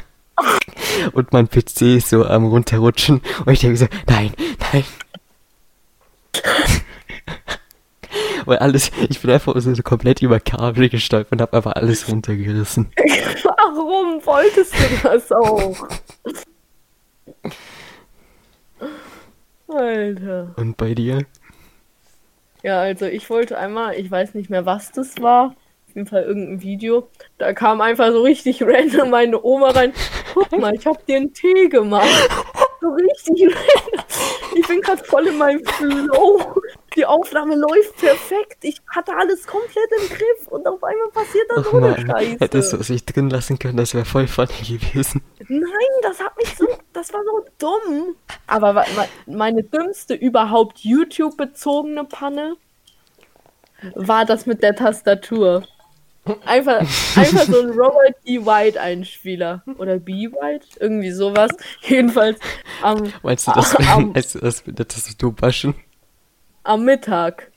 Und 1.13 1.33
mein 1.33 1.47
PC 1.47 1.81
ist 1.97 2.09
so 2.09 2.27
am 2.27 2.45
runterrutschen 2.45 3.21
und 3.45 3.53
ich 3.53 3.61
denke 3.61 3.77
so, 3.77 3.87
nein, 4.05 4.31
nein. 4.71 4.83
Weil 8.45 8.57
alles, 8.57 8.91
ich 9.09 9.19
bin 9.21 9.31
einfach 9.31 9.53
so 9.59 9.73
komplett 9.83 10.21
über 10.21 10.39
Kabel 10.39 10.89
gestolpert 10.89 11.31
und 11.31 11.41
hab 11.41 11.53
einfach 11.53 11.73
alles 11.73 12.09
runtergerissen. 12.09 12.91
Warum 13.75 14.25
wolltest 14.25 14.73
du 14.73 15.09
das 15.09 15.31
auch? 15.31 15.87
Alter. 19.67 20.53
Und 20.57 20.77
bei 20.77 20.93
dir? 20.93 21.25
Ja, 22.61 22.79
also 22.81 23.05
ich 23.05 23.29
wollte 23.29 23.57
einmal, 23.57 23.95
ich 23.95 24.09
weiß 24.09 24.35
nicht 24.35 24.49
mehr, 24.49 24.65
was 24.65 24.91
das 24.91 25.21
war. 25.21 25.47
Auf 25.47 25.95
jeden 25.95 26.07
Fall 26.07 26.23
irgendein 26.23 26.61
Video. 26.61 27.09
Da 27.37 27.53
kam 27.53 27.81
einfach 27.81 28.11
so 28.11 28.21
richtig 28.21 28.61
random 28.65 29.09
meine 29.09 29.43
Oma 29.43 29.71
rein. 29.71 29.93
Guck 30.33 30.59
mal, 30.59 30.73
ich 30.73 30.85
hab 30.85 31.05
dir 31.05 31.17
einen 31.17 31.33
Tee 31.33 31.67
gemacht. 31.69 32.07
So 32.81 32.89
richtig 32.89 33.47
random. 33.47 34.05
Ich 34.55 34.67
bin 34.67 34.81
gerade 34.81 35.03
voll 35.03 35.27
in 35.27 35.37
meinem 35.37 35.63
Flow. 35.65 36.55
Die 36.95 37.05
Aufnahme 37.05 37.55
läuft 37.55 37.97
perfekt. 37.97 38.57
Ich 38.61 38.81
hatte 38.89 39.15
alles 39.15 39.47
komplett 39.47 39.89
im 39.99 40.07
Griff 40.09 40.47
und 40.49 40.67
auf 40.67 40.83
einmal 40.83 41.09
passiert 41.11 41.45
da 41.49 41.55
Ach 41.57 41.65
so 41.65 41.77
eine 41.77 41.95
Scheiße. 41.99 42.37
hättest 42.39 42.73
du 42.73 42.77
es 42.77 42.89
nicht 42.89 43.15
drin 43.15 43.29
lassen 43.29 43.57
können, 43.57 43.77
das 43.77 43.93
wäre 43.93 44.05
voll 44.05 44.27
funny 44.27 44.77
gewesen. 44.77 45.23
Nein, 45.47 45.63
das 46.03 46.19
hat 46.19 46.37
mich 46.37 46.55
so, 46.55 46.67
das 46.93 47.11
war 47.13 47.21
so 47.23 47.45
dumm. 47.57 48.15
Aber 48.47 48.85
meine 49.25 49.63
dümmste 49.63 50.13
überhaupt 50.13 50.79
YouTube-bezogene 50.79 52.05
Panne 52.05 52.55
war 53.95 54.25
das 54.25 54.45
mit 54.45 54.61
der 54.63 54.75
Tastatur. 54.75 55.63
Einfach, 56.45 56.79
einfach 57.17 57.43
so 57.47 57.59
ein 57.59 57.69
Robert 57.77 58.15
E. 58.23 58.39
White 58.45 58.79
Einspieler. 58.79 59.61
Oder 59.77 59.99
B. 59.99 60.29
White? 60.31 60.67
Irgendwie 60.79 61.11
sowas. 61.11 61.51
Jedenfalls 61.81 62.39
am, 62.81 63.11
Meinst 63.23 63.47
du 63.47 63.51
das, 63.51 63.75
am, 63.75 64.11
meinst 64.13 64.35
du 64.35 64.39
das 64.39 64.65
mit 64.65 64.79
der 64.79 64.87
Tastatur 64.87 65.33
waschen? 65.41 65.75
Am 66.63 66.85
Mittag. 66.85 67.51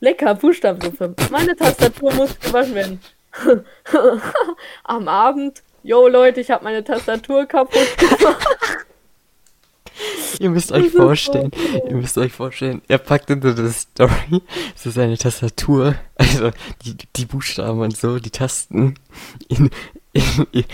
Lecker, 0.00 0.34
Buchstabensuppe. 0.34 1.14
Meine 1.30 1.56
Tastatur 1.56 2.12
muss 2.14 2.38
gewaschen 2.38 2.74
werden. 2.74 3.00
am 4.84 5.08
Abend. 5.08 5.62
Yo 5.82 6.08
Leute, 6.08 6.40
ich 6.40 6.50
habe 6.50 6.64
meine 6.64 6.84
Tastatur 6.84 7.46
kaputt 7.46 7.96
gemacht. 7.98 8.46
Ihr 10.38 10.50
müsst 10.50 10.70
euch 10.70 10.86
ist 10.86 10.96
vorstellen, 10.96 11.50
ihr 11.88 11.96
müsst 11.96 12.16
euch 12.18 12.32
vorstellen, 12.32 12.82
er 12.86 12.98
packt 12.98 13.30
into 13.30 13.50
the 13.50 13.68
Story, 13.72 14.42
so 14.76 14.90
seine 14.90 15.18
Tastatur, 15.18 15.96
also 16.14 16.50
die, 16.84 16.96
die 17.16 17.26
Buchstaben 17.26 17.80
und 17.80 17.96
so, 17.96 18.20
die 18.20 18.30
Tasten 18.30 18.94
in, 19.48 19.70
in, 20.52 20.64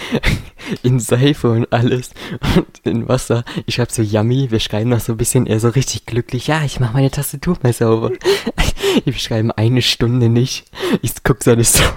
in 0.83 1.01
Seife 1.01 1.51
und 1.51 1.73
alles 1.73 2.11
und 2.57 2.81
in 2.85 3.09
Wasser. 3.09 3.45
Ich 3.67 3.75
schreibe 3.77 3.93
so 3.93 4.03
yummy, 4.03 4.51
wir 4.51 4.61
schreiben 4.61 4.91
noch 4.91 5.01
so 5.01 5.13
ein 5.13 5.19
bisschen, 5.19 5.47
er 5.47 5.61
so 5.61 5.69
richtig 5.69 6.07
glücklich, 6.07 6.47
ja, 6.47 6.65
ich 6.65 6.81
mache 6.81 6.93
meine 6.95 7.11
Tastatur 7.11 7.57
mal 7.63 7.73
sauber. 7.73 8.11
Wir 9.05 9.13
schreiben 9.15 9.51
eine 9.51 9.83
Stunde 9.83 10.29
nicht. 10.29 10.71
Ich 11.03 11.13
guck 11.25 11.43
seine 11.43 11.65
Story. 11.65 11.91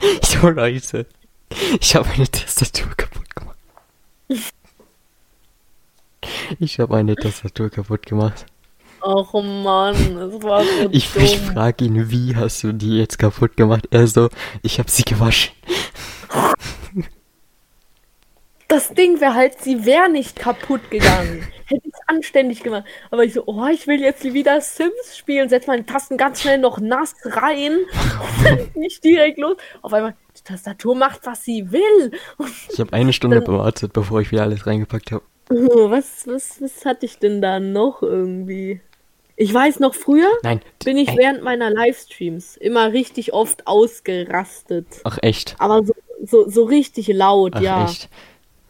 So 0.22 0.50
Leute, 0.50 1.06
ich 1.80 1.94
habe 1.94 2.08
meine 2.08 2.28
Tastatur 2.28 2.88
kaputt 2.96 3.34
gemacht. 3.34 3.56
Ich 6.58 6.78
habe 6.80 6.92
meine 6.92 7.14
Tastatur 7.16 7.70
kaputt 7.70 8.04
gemacht. 8.06 8.46
Ach 9.00 9.32
Mann, 9.34 9.94
es 9.94 10.42
war 10.42 10.64
so 10.64 10.88
Ich, 10.90 11.12
dumm. 11.12 11.22
ich 11.22 11.38
frage 11.38 11.84
ihn, 11.84 12.10
wie 12.10 12.34
hast 12.34 12.64
du 12.64 12.72
die 12.72 12.98
jetzt 12.98 13.18
kaputt 13.18 13.56
gemacht? 13.56 13.86
Er 13.90 14.06
so, 14.08 14.28
ich 14.62 14.78
habe 14.78 14.90
sie 14.90 15.04
gewaschen. 15.04 15.52
Das 18.68 18.92
Ding 18.94 19.20
wäre 19.20 19.34
halt, 19.34 19.60
sie 19.60 19.86
wäre 19.86 20.10
nicht 20.10 20.36
kaputt 20.38 20.90
gegangen. 20.90 21.46
Hätte 21.66 21.86
ich 21.86 21.92
es 21.94 22.00
anständig 22.08 22.62
gemacht. 22.62 22.84
Aber 23.10 23.24
ich 23.24 23.32
so, 23.32 23.44
oh, 23.46 23.66
ich 23.66 23.86
will 23.86 24.00
jetzt 24.00 24.24
wieder 24.24 24.60
Sims 24.60 25.16
spielen. 25.16 25.48
Setz 25.48 25.66
meine 25.66 25.86
Tasten 25.86 26.16
ganz 26.16 26.42
schnell 26.42 26.58
noch 26.58 26.80
nass 26.80 27.14
rein. 27.24 27.78
nicht 28.74 29.04
direkt 29.04 29.38
los. 29.38 29.56
Auf 29.82 29.92
einmal, 29.92 30.14
die 30.36 30.42
Tastatur 30.42 30.96
macht, 30.96 31.26
was 31.26 31.44
sie 31.44 31.70
will. 31.70 32.10
Ich 32.72 32.80
habe 32.80 32.92
eine 32.92 33.12
Stunde 33.12 33.40
gewartet, 33.40 33.92
bevor 33.92 34.20
ich 34.20 34.32
wieder 34.32 34.42
alles 34.42 34.66
reingepackt 34.66 35.12
habe. 35.12 35.22
Oh, 35.48 35.90
Was, 35.90 36.26
was, 36.26 36.60
was 36.60 36.84
hatte 36.84 37.06
ich 37.06 37.18
denn 37.18 37.40
da 37.40 37.60
noch 37.60 38.02
irgendwie? 38.02 38.80
Ich 39.36 39.52
weiß 39.52 39.80
noch, 39.80 39.94
früher 39.94 40.30
Nein. 40.42 40.60
bin 40.84 40.96
ich 40.96 41.10
Ey, 41.10 41.18
während 41.18 41.42
meiner 41.42 41.70
Livestreams 41.70 42.56
immer 42.56 42.92
richtig 42.92 43.32
oft 43.32 43.66
ausgerastet. 43.66 44.86
Ach 45.04 45.18
echt? 45.22 45.54
Aber 45.58 45.84
so, 45.84 45.92
so, 46.24 46.48
so 46.48 46.64
richtig 46.64 47.08
laut, 47.08 47.52
Ach 47.54 47.60
ja. 47.60 47.84
echt? 47.84 48.08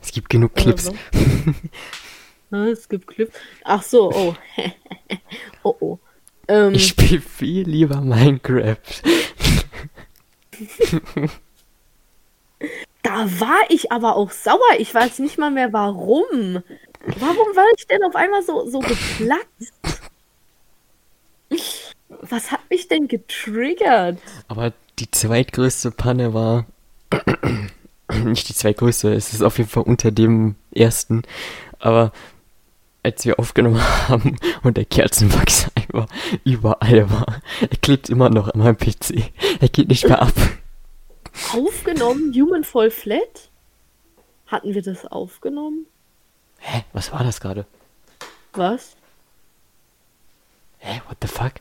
Es 0.03 0.13
gibt 0.13 0.29
genug 0.31 0.55
Clips. 0.55 0.91
Ah, 2.51 2.65
Es 2.67 2.89
gibt 2.89 3.09
Clips. 3.09 3.37
Ach 3.65 3.83
so, 3.83 4.13
oh. 4.13 4.35
oh 5.65 5.77
oh. 5.81 5.99
Ähm, 6.49 6.75
Ich 6.75 6.89
spiele 6.89 7.21
viel 7.21 7.69
lieber 7.69 8.01
Minecraft. 8.01 8.77
da 13.03 13.41
war 13.41 13.63
ich 13.69 13.91
aber 13.91 14.17
auch 14.17 14.31
sauer. 14.31 14.61
Ich 14.79 14.95
weiß 14.95 15.19
nicht 15.19 15.39
mal 15.39 15.51
mehr 15.51 15.73
warum. 15.73 16.63
Warum 17.07 17.57
war 17.57 17.67
ich 17.77 17.87
denn 17.87 18.03
auf 18.05 18.15
einmal 18.17 18.43
so, 18.43 18.69
so 18.69 18.81
geplatzt? 18.81 19.73
Was 22.09 22.51
hat 22.51 22.61
mich 22.71 22.89
denn 22.89 23.09
getriggert? 23.09 24.19
Aber 24.49 24.73
die 24.99 25.11
zweitgrößte 25.11 25.91
Panne 25.91 26.33
war. 26.35 26.67
Nicht 28.25 28.49
die 28.49 28.55
zweitgrößte, 28.55 29.13
es 29.13 29.33
ist 29.33 29.43
auf 29.43 29.59
jeden 29.59 29.71
Fall 29.71 29.83
unter 29.83 30.11
dem 30.11 30.55
ersten. 30.73 31.23
Aber 31.79 32.13
als 33.03 33.25
wir 33.25 33.39
aufgenommen 33.39 33.81
haben 34.09 34.37
und 34.63 34.77
der 34.77 34.85
Kerzenwachs 34.85 35.71
einfach 35.75 36.07
überall 36.45 37.11
war, 37.11 37.43
er 37.61 37.77
klebt 37.81 38.09
immer 38.11 38.31
noch 38.31 38.49
an 38.49 38.61
meinem 38.61 38.77
PC. 38.77 39.33
Er 39.61 39.69
geht 39.69 39.89
nicht 39.89 40.07
mehr 40.09 40.23
ab. 40.23 40.35
Aufgenommen? 41.53 42.33
Human 42.35 42.65
Fall 42.65 42.91
Flat? 42.91 43.51
Hatten 44.47 44.75
wir 44.75 44.83
das 44.83 45.05
aufgenommen? 45.07 45.87
Hä? 46.59 46.85
Was 46.93 47.13
war 47.13 47.23
das 47.23 47.41
gerade? 47.41 47.67
Was? 48.53 48.97
Hä? 50.79 51.03
What 51.09 51.19
the 51.21 51.29
fuck? 51.29 51.53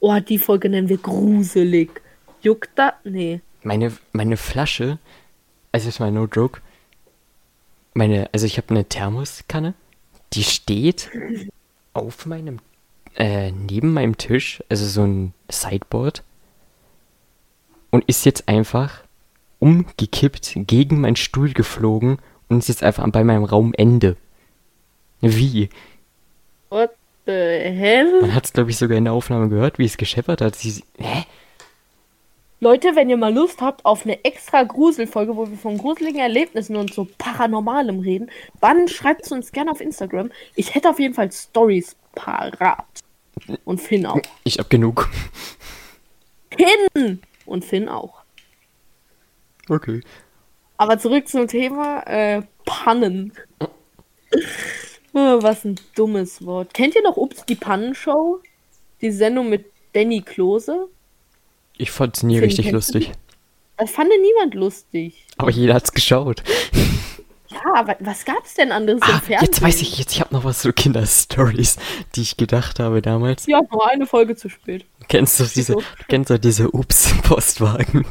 Oh, 0.00 0.18
die 0.20 0.38
Folge 0.38 0.68
nennen 0.68 0.88
wir 0.88 0.98
gruselig. 0.98 2.02
Juckt 2.44 2.70
da? 2.74 2.92
Nee. 3.04 3.40
Meine, 3.62 3.90
meine 4.12 4.36
Flasche, 4.36 4.98
also 5.72 5.88
ist 5.88 5.98
mal 5.98 6.12
no 6.12 6.26
joke, 6.26 6.60
meine, 7.94 8.28
also 8.32 8.44
ich 8.44 8.58
habe 8.58 8.68
eine 8.70 8.84
Thermoskanne, 8.84 9.72
die 10.34 10.44
steht 10.44 11.10
auf 11.94 12.26
meinem, 12.26 12.58
äh, 13.16 13.50
neben 13.50 13.94
meinem 13.94 14.18
Tisch, 14.18 14.62
also 14.68 14.84
so 14.84 15.04
ein 15.04 15.32
Sideboard 15.50 16.22
und 17.90 18.04
ist 18.06 18.26
jetzt 18.26 18.46
einfach 18.46 19.04
umgekippt, 19.58 20.52
gegen 20.66 21.00
meinen 21.00 21.16
Stuhl 21.16 21.54
geflogen 21.54 22.18
und 22.50 22.58
ist 22.58 22.68
jetzt 22.68 22.82
einfach 22.82 23.08
bei 23.10 23.24
meinem 23.24 23.44
Raumende. 23.44 24.18
Wie? 25.22 25.70
What 26.68 26.90
the 27.24 27.32
hell? 27.32 28.20
Man 28.20 28.34
hat 28.34 28.44
es, 28.44 28.52
glaube 28.52 28.68
ich, 28.68 28.76
sogar 28.76 28.98
in 28.98 29.04
der 29.04 29.14
Aufnahme 29.14 29.48
gehört, 29.48 29.78
wie 29.78 29.86
es 29.86 29.96
gescheppert 29.96 30.42
hat. 30.42 30.56
Sie, 30.56 30.84
hä? 30.98 31.24
Leute, 32.64 32.96
wenn 32.96 33.10
ihr 33.10 33.18
mal 33.18 33.34
Lust 33.34 33.60
habt 33.60 33.84
auf 33.84 34.06
eine 34.06 34.24
extra 34.24 34.62
Gruselfolge, 34.62 35.36
wo 35.36 35.46
wir 35.46 35.58
von 35.58 35.76
gruseligen 35.76 36.18
Erlebnissen 36.18 36.76
und 36.76 36.94
so 36.94 37.06
Paranormalem 37.18 38.00
reden, 38.00 38.30
dann 38.62 38.88
schreibt 38.88 39.26
es 39.26 39.32
uns 39.32 39.52
gerne 39.52 39.70
auf 39.70 39.82
Instagram. 39.82 40.30
Ich 40.54 40.74
hätte 40.74 40.88
auf 40.88 40.98
jeden 40.98 41.12
Fall 41.12 41.30
Stories 41.30 41.94
parat. 42.14 42.86
Und 43.66 43.82
Finn 43.82 44.06
auch. 44.06 44.22
Ich 44.44 44.58
hab 44.58 44.70
genug. 44.70 45.10
Finn! 46.56 47.20
Und 47.44 47.66
Finn 47.66 47.86
auch. 47.90 48.22
Okay. 49.68 50.00
Aber 50.78 50.98
zurück 50.98 51.28
zum 51.28 51.46
Thema 51.46 52.00
äh, 52.06 52.42
Pannen. 52.64 53.34
Oh, 55.12 55.42
was 55.42 55.66
ein 55.66 55.78
dummes 55.94 56.46
Wort. 56.46 56.72
Kennt 56.72 56.94
ihr 56.94 57.02
noch 57.02 57.18
Ups 57.18 57.44
die 57.44 57.56
Pannenshow? 57.56 58.40
Die 59.02 59.10
Sendung 59.10 59.50
mit 59.50 59.66
Danny 59.92 60.22
Klose? 60.22 60.88
Ich 61.76 61.90
fand's 61.90 62.22
nie 62.22 62.36
Finn, 62.36 62.44
richtig 62.44 62.70
lustig. 62.70 63.12
Das 63.76 63.90
fand 63.90 64.10
niemand 64.20 64.54
lustig. 64.54 65.26
Aber 65.36 65.50
jeder 65.50 65.74
hat's 65.74 65.92
geschaut. 65.92 66.42
Ja, 67.50 67.74
aber 67.76 67.96
was 68.00 68.24
gab's 68.24 68.54
denn 68.54 68.72
anderes 68.72 69.00
im 69.00 69.14
Ah, 69.14 69.20
Fernsehen? 69.20 69.46
jetzt 69.46 69.62
weiß 69.62 69.80
ich, 69.82 69.96
jetzt 69.98 70.12
ich 70.12 70.20
habe 70.20 70.34
noch 70.34 70.42
was 70.42 70.60
so 70.60 70.72
Kinderstories, 70.72 71.76
die 72.16 72.22
ich 72.22 72.36
gedacht 72.36 72.80
habe 72.80 73.00
damals. 73.00 73.46
Ja, 73.46 73.60
nur 73.70 73.88
eine 73.88 74.06
Folge 74.08 74.34
zu 74.34 74.48
spät. 74.48 74.84
Kennst 75.06 75.38
du 75.38 75.44
diese, 75.44 75.74
So. 75.74 75.78
du 75.78 75.84
kennst 76.08 76.30
du 76.30 76.38
diese 76.40 76.72
Ups-Postwagen? 76.74 78.06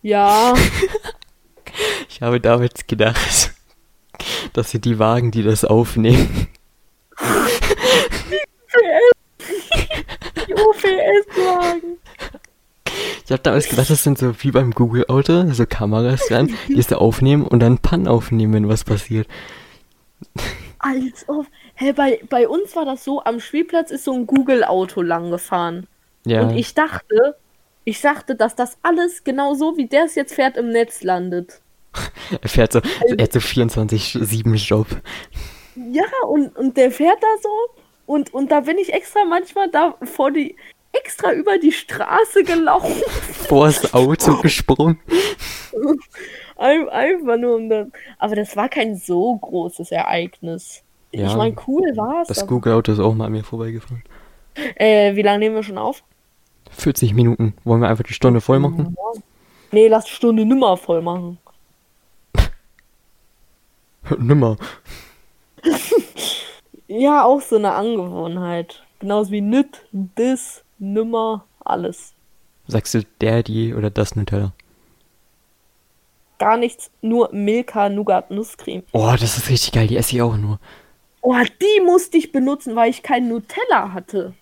Ja, 0.00 0.54
Ich 2.08 2.22
habe 2.22 2.40
damals 2.40 2.86
gedacht, 2.86 3.52
dass 4.54 4.70
sie 4.70 4.80
die 4.80 4.98
Wagen, 4.98 5.30
die 5.30 5.42
das 5.42 5.64
aufnehmen, 5.66 6.46
die 10.84 11.40
OPS-Wagen. 11.40 11.98
ich 13.24 13.32
habe 13.32 13.42
damals 13.42 13.68
gedacht, 13.68 13.90
das 13.90 14.02
sind 14.02 14.18
so 14.18 14.34
wie 14.42 14.50
beim 14.50 14.72
Google-Auto, 14.72 15.52
so 15.52 15.66
Kameras 15.66 16.26
dran, 16.28 16.54
die 16.68 16.78
es 16.78 16.88
da 16.88 16.96
aufnehmen 16.96 17.46
und 17.46 17.60
dann 17.60 17.78
Pannen 17.78 18.08
aufnehmen, 18.08 18.52
wenn 18.54 18.68
was 18.68 18.84
passiert. 18.84 19.28
Als 20.78 21.28
ob. 21.28 21.46
Hä, 21.76 21.92
bei, 21.92 22.20
bei 22.28 22.46
uns 22.46 22.76
war 22.76 22.84
das 22.84 23.04
so, 23.04 23.24
am 23.24 23.40
Spielplatz 23.40 23.90
ist 23.90 24.04
so 24.04 24.12
ein 24.12 24.26
Google-Auto 24.26 25.02
lang 25.02 25.30
gefahren. 25.30 25.86
Ja, 26.24 26.42
Und 26.42 26.56
ich 26.56 26.74
dachte, 26.74 27.36
ich 27.84 28.00
dachte, 28.00 28.34
dass 28.34 28.54
das 28.54 28.78
alles 28.82 29.24
genau 29.24 29.54
so, 29.54 29.76
wie 29.76 29.86
der 29.86 30.04
es 30.04 30.14
jetzt 30.14 30.34
fährt, 30.34 30.56
im 30.56 30.70
Netz 30.70 31.02
landet. 31.02 31.60
er 32.40 32.48
fährt 32.48 32.72
so, 32.72 32.80
er 33.16 33.24
hat 33.24 33.32
so 33.32 33.38
24-7-Job. 33.38 34.86
Ja, 35.76 36.04
und, 36.28 36.56
und 36.56 36.76
der 36.76 36.90
fährt 36.90 37.22
da 37.22 37.28
so. 37.42 37.82
Und, 38.06 38.32
und 38.34 38.50
da 38.50 38.60
bin 38.60 38.78
ich 38.78 38.92
extra 38.92 39.24
manchmal 39.24 39.70
da 39.70 39.96
vor 40.02 40.30
die, 40.30 40.56
extra 40.94 41.32
über 41.32 41.58
die 41.58 41.72
Straße 41.72 42.44
gelaufen. 42.44 43.02
Vor 43.48 43.66
das 43.66 43.92
Auto 43.94 44.36
gesprungen. 44.40 44.98
Ein- 46.56 46.88
Einfach 46.88 47.36
nur 47.36 47.56
um 47.56 47.68
dann. 47.68 47.92
Aber 48.18 48.36
das 48.36 48.56
war 48.56 48.68
kein 48.68 48.96
so 48.96 49.36
großes 49.36 49.90
Ereignis. 49.90 50.82
Ja. 51.12 51.26
Ich 51.28 51.36
meine, 51.36 51.54
cool 51.66 51.96
war 51.96 52.22
es. 52.22 52.28
Das 52.28 52.46
Google-Auto 52.46 52.92
ist 52.92 52.98
auch 53.00 53.14
mal 53.14 53.26
an 53.26 53.32
mir 53.32 53.44
vorbeigefahren. 53.44 54.02
Äh, 54.76 55.14
wie 55.16 55.22
lange 55.22 55.40
nehmen 55.40 55.54
wir 55.56 55.62
schon 55.62 55.78
auf? 55.78 56.02
40 56.70 57.14
Minuten. 57.14 57.54
Wollen 57.64 57.80
wir 57.82 57.88
einfach 57.88 58.04
die 58.04 58.14
Stunde 58.14 58.40
voll 58.40 58.58
machen? 58.58 58.96
Nee, 59.70 59.88
lass 59.88 60.04
die 60.06 60.12
Stunde 60.12 60.44
nimmer 60.44 60.76
voll 60.76 61.02
machen. 61.02 61.38
Nimmer. 64.18 64.56
Ja, 66.86 67.24
auch 67.24 67.40
so 67.40 67.56
eine 67.56 67.72
Angewohnheit. 67.72 68.84
Genauso 68.98 69.30
wie 69.32 69.40
nüt, 69.40 69.82
dis, 69.92 70.62
nimmer, 70.78 71.44
alles. 71.60 72.14
Sagst 72.66 72.94
du 72.94 73.02
der, 73.20 73.42
die 73.42 73.74
oder 73.74 73.90
das 73.90 74.16
Nutella? 74.16 74.52
Gar 76.38 76.56
nichts, 76.56 76.90
nur 77.00 77.30
Milka 77.32 77.88
Nougat 77.88 78.30
Nusscreme. 78.30 78.82
Oh, 78.92 79.12
das 79.12 79.38
ist 79.38 79.48
richtig 79.50 79.72
geil. 79.72 79.86
Die 79.86 79.96
esse 79.96 80.16
ich 80.16 80.22
auch 80.22 80.36
nur. 80.36 80.58
Oh, 81.20 81.36
die 81.60 81.80
musste 81.82 82.18
ich 82.18 82.32
benutzen, 82.32 82.76
weil 82.76 82.90
ich 82.90 83.02
kein 83.02 83.28
Nutella 83.28 83.92
hatte. 83.92 84.34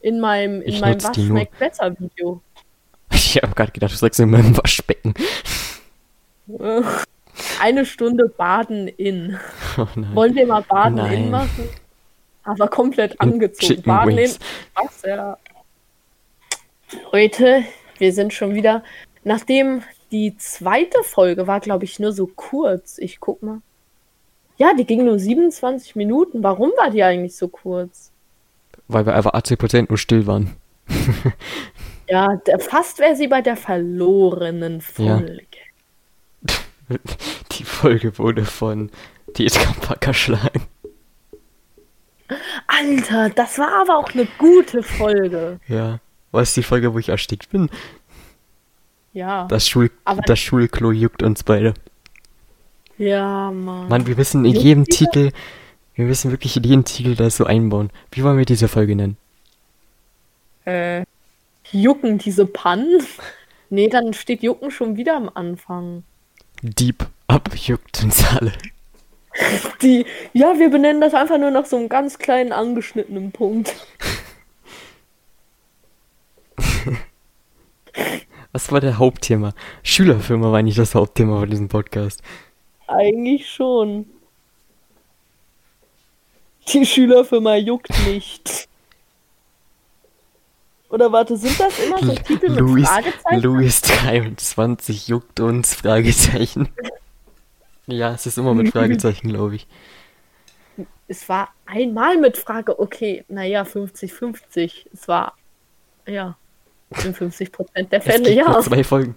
In 0.00 0.20
meinem, 0.20 0.62
in 0.62 0.68
Ich 0.74 0.80
meinem 0.80 1.02
Was 1.02 1.16
schmeckt 1.16 1.58
besser 1.58 1.98
Video. 1.98 2.42
Ich 3.10 3.36
habe 3.36 3.54
gerade 3.54 3.72
gedacht, 3.72 3.92
du 3.92 3.96
sagst 3.96 4.20
in 4.20 4.30
meinem 4.30 4.56
Waschbecken. 4.56 5.14
Eine 7.60 7.84
Stunde 7.86 8.28
baden 8.28 8.88
in. 8.88 9.38
Oh. 9.76 9.86
Wollen 10.14 10.34
wir 10.34 10.44
mal 10.44 10.62
baden 10.62 10.96
Nein. 10.96 11.12
in 11.12 11.30
machen? 11.30 11.68
Aber 12.48 12.68
komplett 12.68 13.20
angezogen. 13.20 13.82
Chicken 13.82 14.08
in 14.08 14.16
Wings. 14.16 14.38
Wasser. 14.74 15.38
Leute, 17.12 17.64
wir 17.98 18.12
sind 18.12 18.32
schon 18.32 18.54
wieder. 18.54 18.82
Nachdem 19.24 19.82
die 20.10 20.36
zweite 20.38 21.02
Folge 21.02 21.46
war, 21.46 21.60
glaube 21.60 21.84
ich, 21.84 21.98
nur 21.98 22.12
so 22.12 22.26
kurz. 22.26 22.98
Ich 22.98 23.20
guck 23.20 23.42
mal. 23.42 23.60
Ja, 24.56 24.72
die 24.74 24.86
ging 24.86 25.04
nur 25.04 25.18
27 25.18 25.94
Minuten. 25.96 26.42
Warum 26.42 26.70
war 26.78 26.90
die 26.90 27.02
eigentlich 27.02 27.36
so 27.36 27.48
kurz? 27.48 28.10
Weil 28.88 29.04
wir 29.04 29.14
einfach 29.14 29.34
80% 29.34 29.86
nur 29.88 29.98
still 29.98 30.26
waren. 30.26 30.56
Ja, 32.10 32.36
der, 32.36 32.58
fast 32.58 32.98
wäre 33.00 33.16
sie 33.16 33.28
bei 33.28 33.42
der 33.42 33.56
verlorenen 33.56 34.82
Ja. 34.96 35.18
Folge. 35.18 35.44
Die 37.52 37.64
Folge 37.64 38.18
wurde 38.18 38.46
von 38.46 38.90
Tietkamp 39.34 40.06
erschlagen. 40.06 40.62
Alter, 42.66 43.30
das 43.30 43.58
war 43.58 43.80
aber 43.82 43.96
auch 43.98 44.12
eine 44.12 44.26
gute 44.38 44.82
Folge. 44.82 45.60
Ja. 45.68 46.00
Was 46.30 46.48
ist 46.48 46.56
die 46.56 46.62
Folge, 46.62 46.92
wo 46.92 46.98
ich 46.98 47.08
erstickt 47.08 47.50
bin? 47.50 47.70
Ja. 49.12 49.46
Das, 49.48 49.66
Schul 49.68 49.90
Aber- 50.04 50.22
das 50.22 50.38
Schulklo 50.38 50.90
juckt 50.92 51.22
uns 51.22 51.42
beide. 51.42 51.74
ja, 52.98 53.50
Mann. 53.50 53.88
Mann, 53.88 54.06
wir 54.06 54.16
müssen 54.16 54.44
in 54.44 54.54
jedem 54.54 54.84
diese? 54.84 54.98
Titel, 55.06 55.30
wir 55.94 56.04
müssen 56.04 56.30
wirklich 56.30 56.56
in 56.56 56.62
jedem 56.64 56.84
Titel 56.84 57.14
das 57.16 57.36
so 57.36 57.44
einbauen. 57.44 57.90
Wie 58.12 58.22
wollen 58.22 58.38
wir 58.38 58.44
diese 58.44 58.68
Folge 58.68 58.94
nennen? 58.94 59.16
Äh, 60.64 61.04
jucken 61.72 62.18
diese 62.18 62.46
Pannen? 62.46 63.02
Nee, 63.70 63.88
dann 63.90 64.14
steht 64.14 64.42
Jucken 64.42 64.70
schon 64.70 64.96
wieder 64.96 65.14
am 65.14 65.30
Anfang. 65.34 66.02
Deep 66.62 67.06
Up 67.26 67.50
juckt 67.54 68.02
uns 68.02 68.24
alle. 68.34 68.52
Die, 69.82 70.06
ja, 70.32 70.58
wir 70.58 70.70
benennen 70.70 71.00
das 71.00 71.14
einfach 71.14 71.38
nur 71.38 71.50
nach 71.50 71.66
so 71.66 71.76
einem 71.76 71.88
ganz 71.88 72.18
kleinen 72.18 72.52
angeschnittenen 72.52 73.32
Punkt. 73.32 73.74
Was 78.52 78.72
war 78.72 78.80
der 78.80 78.98
Hauptthema? 78.98 79.54
Schülerfirma 79.82 80.50
war 80.52 80.62
nicht 80.62 80.78
das 80.78 80.94
Hauptthema 80.94 81.40
von 81.40 81.50
diesem 81.50 81.68
Podcast. 81.68 82.22
Eigentlich 82.86 83.50
schon. 83.50 84.06
Die 86.72 86.86
Schülerfirma 86.86 87.56
juckt 87.56 87.90
nicht. 88.06 88.68
Oder 90.90 91.12
warte, 91.12 91.36
sind 91.36 91.60
das 91.60 91.78
immer 91.78 91.98
so 91.98 92.14
Titel 92.14 92.48
mit 92.48 92.60
Louis, 92.60 92.88
Fragezeichen? 92.88 93.42
Louis 93.42 93.80
23 93.82 95.08
juckt 95.08 95.40
uns, 95.40 95.74
Fragezeichen. 95.74 96.70
Ja, 97.88 98.12
es 98.12 98.26
ist 98.26 98.38
immer 98.38 98.54
mit 98.54 98.68
Fragezeichen, 98.72 99.28
glaube 99.28 99.56
ich. 99.56 99.66
Es 101.08 101.28
war 101.28 101.48
einmal 101.66 102.18
mit 102.18 102.36
Frage, 102.36 102.78
okay, 102.78 103.24
naja, 103.28 103.62
50-50. 103.62 104.86
Es 104.92 105.08
war, 105.08 105.34
ja, 106.06 106.36
in 106.90 107.14
50% 107.14 107.88
der 107.88 108.00
Fälle, 108.02 108.30
ja. 108.32 108.60
zwei 108.60 108.84
Folgen. 108.84 109.14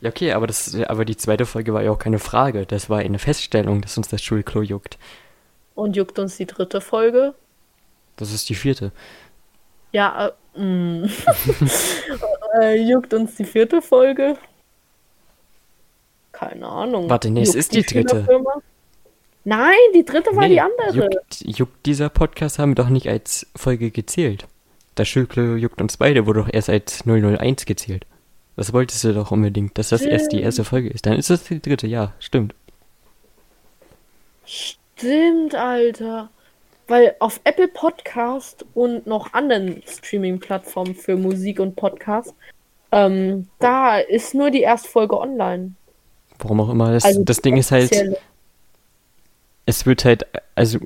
Ja, 0.00 0.08
okay, 0.08 0.32
aber, 0.32 0.46
das, 0.46 0.74
aber 0.74 1.04
die 1.04 1.16
zweite 1.16 1.44
Folge 1.44 1.74
war 1.74 1.82
ja 1.82 1.90
auch 1.90 1.98
keine 1.98 2.18
Frage. 2.18 2.64
Das 2.64 2.88
war 2.88 3.00
eine 3.00 3.18
Feststellung, 3.18 3.82
dass 3.82 3.98
uns 3.98 4.08
das 4.08 4.22
Schulklo 4.22 4.62
juckt. 4.62 4.98
Und 5.74 5.94
juckt 5.94 6.18
uns 6.18 6.38
die 6.38 6.46
dritte 6.46 6.80
Folge? 6.80 7.34
Das 8.16 8.32
ist 8.32 8.48
die 8.48 8.54
vierte. 8.54 8.92
Ja, 9.92 10.32
äh, 10.56 10.60
mm. 10.60 11.10
äh, 12.60 12.80
juckt 12.80 13.12
uns 13.12 13.34
die 13.34 13.44
vierte 13.44 13.82
Folge? 13.82 14.38
Keine 16.48 16.66
Ahnung. 16.68 17.08
Warte, 17.08 17.30
nee, 17.30 17.42
es 17.42 17.54
ist 17.54 17.74
die 17.74 17.82
dritte. 17.82 18.16
Schülerfirma? 18.16 18.62
Nein, 19.44 19.74
die 19.94 20.04
dritte 20.04 20.34
war 20.34 20.44
Nee, 20.44 20.54
die 20.54 20.60
andere. 20.60 21.10
Juckt, 21.10 21.40
juckt 21.40 21.86
dieser 21.86 22.08
Podcast 22.08 22.58
haben 22.58 22.70
wir 22.70 22.76
doch 22.76 22.88
nicht 22.88 23.08
als 23.08 23.46
Folge 23.56 23.90
gezählt. 23.90 24.46
Das 24.94 25.08
Schulklo 25.08 25.56
juckt 25.56 25.80
uns 25.80 25.96
beide 25.96 26.26
wurde 26.26 26.40
doch 26.40 26.48
erst 26.52 26.70
als 26.70 27.04
001 27.04 27.66
gezählt. 27.66 28.06
Das 28.56 28.72
wolltest 28.72 29.02
du 29.04 29.12
doch 29.12 29.32
unbedingt, 29.32 29.76
dass 29.78 29.88
das 29.88 30.02
erst 30.02 30.32
die 30.32 30.40
erste 30.40 30.64
Folge 30.64 30.88
ist. 30.88 31.06
Dann 31.06 31.14
ist 31.14 31.30
das 31.30 31.44
die 31.44 31.60
dritte, 31.60 31.86
ja, 31.86 32.12
stimmt. 32.20 32.54
Stimmt, 34.44 35.54
Alter. 35.54 36.30
Weil 36.86 37.16
auf 37.18 37.40
Apple 37.44 37.68
Podcast 37.68 38.64
und 38.74 39.06
noch 39.06 39.32
anderen 39.32 39.82
Streaming-Plattformen 39.86 40.94
für 40.94 41.16
Musik 41.16 41.58
und 41.58 41.74
Podcast, 41.74 42.34
ähm, 42.92 43.48
da 43.58 43.98
ist 43.98 44.34
nur 44.34 44.50
die 44.50 44.60
erste 44.60 44.88
Folge 44.88 45.18
online. 45.18 45.74
Warum 46.38 46.60
auch 46.60 46.70
immer. 46.70 46.92
Das, 46.92 47.04
Also 47.04 47.24
das 47.24 47.38
Ding 47.38 47.56
ist 47.56 47.70
halt, 47.70 47.92
es 49.66 49.86
wird 49.86 50.04
halt, 50.04 50.26
also, 50.54 50.78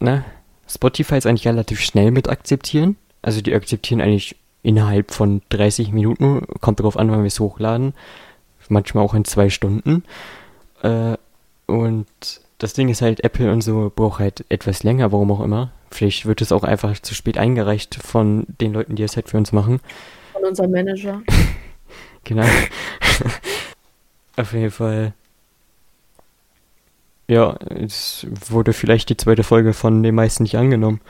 ne, 0.00 0.24
Spotify 0.68 1.16
ist 1.16 1.26
eigentlich 1.26 1.46
relativ 1.46 1.80
schnell 1.80 2.10
mit 2.10 2.28
akzeptieren. 2.28 2.96
Also 3.20 3.40
die 3.40 3.54
akzeptieren 3.54 4.00
eigentlich 4.00 4.36
innerhalb 4.62 5.12
von 5.12 5.42
30 5.50 5.92
Minuten, 5.92 6.46
kommt 6.60 6.80
darauf 6.80 6.96
an, 6.96 7.10
wann 7.10 7.20
wir 7.20 7.26
es 7.26 7.40
hochladen. 7.40 7.94
Manchmal 8.68 9.04
auch 9.04 9.12
in 9.14 9.24
zwei 9.24 9.50
Stunden. 9.50 10.04
Äh, 10.82 11.16
und 11.66 12.06
das 12.58 12.72
Ding 12.72 12.88
ist 12.88 13.02
halt, 13.02 13.22
Apple 13.24 13.52
und 13.52 13.60
so 13.60 13.92
braucht 13.94 14.20
halt 14.20 14.44
etwas 14.48 14.82
länger, 14.82 15.12
warum 15.12 15.30
auch 15.32 15.40
immer. 15.40 15.72
Vielleicht 15.90 16.26
wird 16.26 16.40
es 16.40 16.52
auch 16.52 16.62
einfach 16.62 16.98
zu 17.00 17.14
spät 17.14 17.36
eingereicht 17.36 17.96
von 17.96 18.46
den 18.60 18.72
Leuten, 18.72 18.96
die 18.96 19.02
es 19.02 19.16
halt 19.16 19.28
für 19.28 19.36
uns 19.36 19.52
machen. 19.52 19.80
Von 20.32 20.44
unserem 20.44 20.70
Manager. 20.70 21.22
Genau. 22.24 22.44
Auf 24.36 24.52
jeden 24.52 24.70
Fall. 24.70 25.12
Ja, 27.28 27.56
es 27.70 28.26
wurde 28.50 28.72
vielleicht 28.72 29.08
die 29.08 29.16
zweite 29.16 29.42
Folge 29.42 29.72
von 29.72 30.02
den 30.02 30.14
meisten 30.14 30.42
nicht 30.42 30.56
angenommen. 30.56 31.00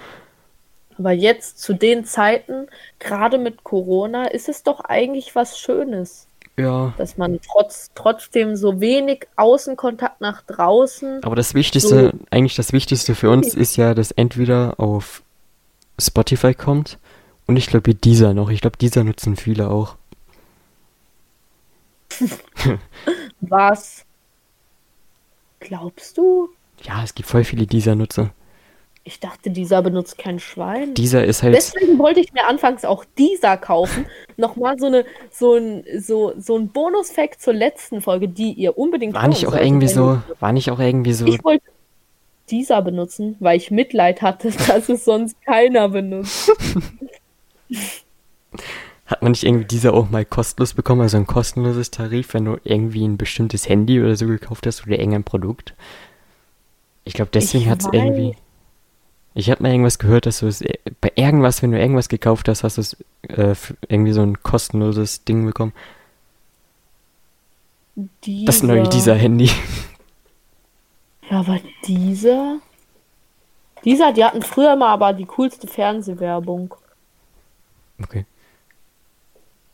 Aber 0.98 1.12
jetzt 1.12 1.60
zu 1.60 1.74
den 1.74 2.04
Zeiten, 2.04 2.66
gerade 2.98 3.38
mit 3.38 3.64
Corona, 3.64 4.26
ist 4.26 4.48
es 4.48 4.62
doch 4.62 4.80
eigentlich 4.80 5.34
was 5.34 5.58
Schönes, 5.58 6.28
Ja, 6.58 6.94
dass 6.98 7.16
man 7.16 7.40
trotz, 7.40 7.90
trotzdem 7.94 8.56
so 8.56 8.80
wenig 8.80 9.26
Außenkontakt 9.36 10.20
nach 10.20 10.42
draußen. 10.42 11.24
aber 11.24 11.34
das 11.34 11.54
Wichtigste, 11.54 12.12
eigentlich 12.30 12.56
das 12.56 12.72
Wichtigste 12.72 13.14
für 13.14 13.30
uns 13.30 13.54
ist 13.54 13.76
ja, 13.76 13.94
dass 13.94 14.10
entweder 14.12 14.78
auf 14.78 15.22
Spotify 15.98 16.54
kommt 16.54 16.98
und 17.46 17.56
ich 17.56 17.66
glaube 17.66 17.94
dieser 17.94 18.34
noch. 18.34 18.50
Ich 18.50 18.60
glaube, 18.60 18.76
dieser 18.76 19.02
nutzen 19.02 19.36
viele 19.36 19.70
auch. 19.70 19.96
Was? 23.40 24.04
Glaubst 25.60 26.18
du? 26.18 26.48
Ja, 26.82 27.02
es 27.04 27.14
gibt 27.14 27.28
voll 27.28 27.44
viele 27.44 27.66
dieser 27.66 27.94
Nutzer. 27.94 28.32
Ich 29.04 29.18
dachte, 29.18 29.50
dieser 29.50 29.82
benutzt 29.82 30.16
kein 30.16 30.38
Schwein. 30.38 30.94
Dieser 30.94 31.24
ist 31.24 31.42
halt. 31.42 31.56
Deswegen 31.56 31.98
wollte 31.98 32.20
ich 32.20 32.32
mir 32.32 32.46
anfangs 32.46 32.84
auch 32.84 33.04
dieser 33.18 33.56
kaufen. 33.56 34.06
Nochmal 34.36 34.78
so 34.78 34.86
eine, 34.86 35.04
so 35.30 35.54
ein, 35.54 35.84
so, 35.98 36.34
so 36.38 36.56
ein 36.56 36.68
Bonus-Fact 36.68 37.40
zur 37.40 37.52
letzten 37.52 38.00
Folge, 38.00 38.28
die 38.28 38.52
ihr 38.52 38.78
unbedingt 38.78 39.14
War 39.14 39.26
nicht 39.26 39.46
auch 39.46 39.50
solltet, 39.52 39.66
irgendwie 39.66 39.88
so, 39.88 40.22
war 40.38 40.52
nicht 40.52 40.70
auch 40.70 40.78
irgendwie 40.78 41.12
so, 41.12 41.26
Ich 41.26 41.42
wollte 41.42 41.64
dieser 42.48 42.80
benutzen, 42.82 43.36
weil 43.40 43.56
ich 43.56 43.72
Mitleid 43.72 44.22
hatte, 44.22 44.50
dass 44.68 44.88
es 44.88 45.04
sonst 45.04 45.40
keiner 45.42 45.88
benutzt. 45.88 46.52
Hat 49.06 49.22
man 49.22 49.32
nicht 49.32 49.44
irgendwie 49.44 49.64
dieser 49.64 49.94
auch 49.94 50.10
mal 50.10 50.24
kostenlos 50.24 50.74
bekommen, 50.74 51.02
also 51.02 51.16
ein 51.16 51.26
kostenloses 51.26 51.90
Tarif, 51.90 52.34
wenn 52.34 52.44
du 52.44 52.58
irgendwie 52.64 53.06
ein 53.06 53.18
bestimmtes 53.18 53.68
Handy 53.68 54.00
oder 54.00 54.16
so 54.16 54.26
gekauft 54.26 54.66
hast 54.66 54.86
oder 54.86 54.98
irgendein 54.98 55.24
Produkt? 55.24 55.74
Ich 57.04 57.14
glaube, 57.14 57.30
deswegen 57.32 57.68
hat 57.68 57.80
es 57.80 57.88
irgendwie. 57.92 58.36
Ich 59.34 59.50
habe 59.50 59.62
mal 59.62 59.70
irgendwas 59.72 59.98
gehört, 59.98 60.26
dass 60.26 60.40
du 60.40 60.46
es 60.46 60.60
äh, 60.60 60.78
bei 61.00 61.10
irgendwas, 61.14 61.62
wenn 61.62 61.72
du 61.72 61.80
irgendwas 61.80 62.08
gekauft 62.08 62.48
hast, 62.48 62.64
hast 62.64 62.76
du 62.76 62.82
es 62.82 62.96
äh, 63.22 63.54
irgendwie 63.88 64.12
so 64.12 64.22
ein 64.22 64.42
kostenloses 64.42 65.24
Ding 65.24 65.44
bekommen. 65.46 65.72
Dieser. 68.24 68.46
Das 68.46 68.62
neue 68.62 68.88
dieser 68.88 69.14
Handy. 69.14 69.50
Ja, 71.30 71.38
aber 71.38 71.60
dieser. 71.86 72.58
Dieser, 73.84 74.12
die 74.12 74.22
hatten 74.22 74.42
früher 74.42 74.76
mal 74.76 74.92
aber 74.92 75.14
die 75.14 75.24
coolste 75.24 75.66
Fernsehwerbung. 75.66 76.74
Okay. 78.02 78.26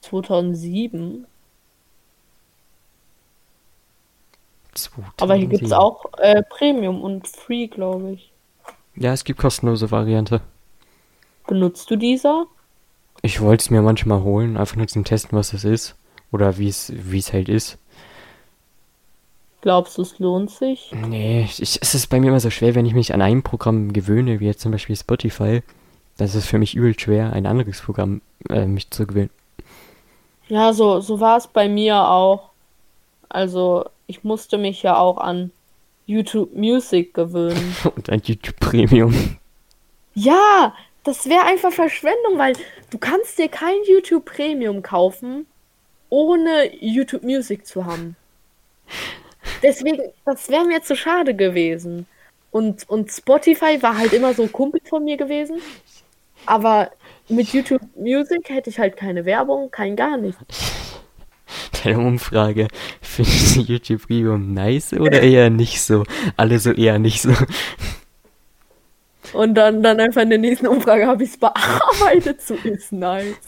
2007. 0.02 1.26
Aber 5.16 5.34
hier 5.34 5.48
gibt 5.48 5.62
es 5.62 5.70
2007. 5.70 5.72
auch 5.72 6.04
äh, 6.18 6.42
Premium 6.42 7.02
und 7.02 7.26
Free, 7.26 7.66
glaube 7.66 8.12
ich. 8.12 8.32
Ja, 8.94 9.12
es 9.12 9.24
gibt 9.24 9.38
kostenlose 9.38 9.90
Variante. 9.90 10.40
Benutzt 11.46 11.90
du 11.90 11.96
dieser? 11.96 12.46
Ich 13.22 13.40
wollte 13.40 13.62
es 13.62 13.70
mir 13.70 13.82
manchmal 13.82 14.22
holen, 14.22 14.56
einfach 14.56 14.76
nur 14.76 14.86
zum 14.86 15.04
Testen, 15.04 15.36
was 15.36 15.50
das 15.50 15.64
ist. 15.64 15.96
Oder 16.30 16.58
wie 16.58 16.68
es 16.68 16.92
wie 16.94 17.18
es 17.18 17.32
halt 17.32 17.48
ist. 17.48 17.78
Glaubst 19.60 19.98
du, 19.98 20.02
es 20.02 20.18
lohnt 20.18 20.50
sich? 20.50 20.92
Nee, 20.92 21.42
ich, 21.42 21.60
es 21.60 21.94
ist 21.94 22.06
bei 22.08 22.20
mir 22.20 22.28
immer 22.28 22.40
so 22.40 22.50
schwer, 22.50 22.74
wenn 22.74 22.86
ich 22.86 22.94
mich 22.94 23.12
an 23.12 23.22
ein 23.22 23.42
Programm 23.42 23.92
gewöhne, 23.92 24.38
wie 24.38 24.46
jetzt 24.46 24.60
zum 24.60 24.72
Beispiel 24.72 24.94
Spotify. 24.94 25.62
Das 26.16 26.34
ist 26.34 26.46
für 26.46 26.58
mich 26.58 26.74
übel 26.76 26.98
schwer, 26.98 27.32
ein 27.32 27.46
anderes 27.46 27.80
Programm 27.80 28.20
äh, 28.50 28.66
mich 28.66 28.90
zu 28.90 29.06
gewöhnen. 29.06 29.30
Ja, 30.48 30.72
so, 30.72 31.00
so 31.00 31.20
war 31.20 31.36
es 31.36 31.46
bei 31.46 31.68
mir 31.68 31.96
auch. 32.08 32.50
Also, 33.28 33.84
ich 34.06 34.24
musste 34.24 34.58
mich 34.58 34.82
ja 34.82 34.96
auch 34.96 35.18
an 35.18 35.50
YouTube 36.06 36.54
Music 36.54 37.14
gewöhnen. 37.14 37.76
Und 37.96 38.08
ein 38.10 38.22
YouTube 38.24 38.58
Premium. 38.58 39.36
Ja, 40.14 40.74
das 41.04 41.28
wäre 41.28 41.44
einfach 41.44 41.72
Verschwendung, 41.72 42.38
weil 42.38 42.54
du 42.90 42.98
kannst 42.98 43.38
dir 43.38 43.48
kein 43.48 43.76
YouTube 43.86 44.24
Premium 44.24 44.82
kaufen, 44.82 45.46
ohne 46.08 46.74
YouTube 46.80 47.22
Music 47.22 47.66
zu 47.66 47.84
haben. 47.84 48.16
Deswegen, 49.62 50.02
das 50.24 50.48
wäre 50.48 50.64
mir 50.64 50.82
zu 50.82 50.96
schade 50.96 51.34
gewesen. 51.34 52.06
Und, 52.50 52.88
und 52.88 53.10
Spotify 53.12 53.82
war 53.82 53.98
halt 53.98 54.12
immer 54.12 54.32
so 54.32 54.42
ein 54.42 54.52
Kumpel 54.52 54.80
von 54.84 55.04
mir 55.04 55.16
gewesen. 55.16 55.60
Aber 56.46 56.90
mit 57.28 57.48
YouTube 57.52 57.82
Music 57.96 58.48
hätte 58.48 58.70
ich 58.70 58.78
halt 58.78 58.96
keine 58.96 59.24
Werbung, 59.24 59.70
kein 59.70 59.96
gar 59.96 60.16
nichts. 60.16 60.40
Deine 61.82 61.98
Umfrage. 61.98 62.68
Findest 63.00 63.56
du 63.56 63.60
YouTube 63.60 64.06
Premium 64.06 64.52
nice 64.52 64.92
oder 64.92 65.22
eher 65.22 65.50
nicht 65.50 65.80
so? 65.80 66.04
Alle 66.36 66.58
so 66.58 66.72
eher 66.72 66.98
nicht 66.98 67.22
so. 67.22 67.32
Und 69.32 69.54
dann, 69.54 69.82
dann 69.82 70.00
einfach 70.00 70.22
in 70.22 70.30
der 70.30 70.38
nächsten 70.38 70.66
Umfrage 70.66 71.06
habe 71.06 71.22
ich 71.22 71.30
es 71.30 71.36
bearbeitet, 71.36 72.42
so 72.42 72.54
ist 72.54 72.92
nice. 72.92 73.36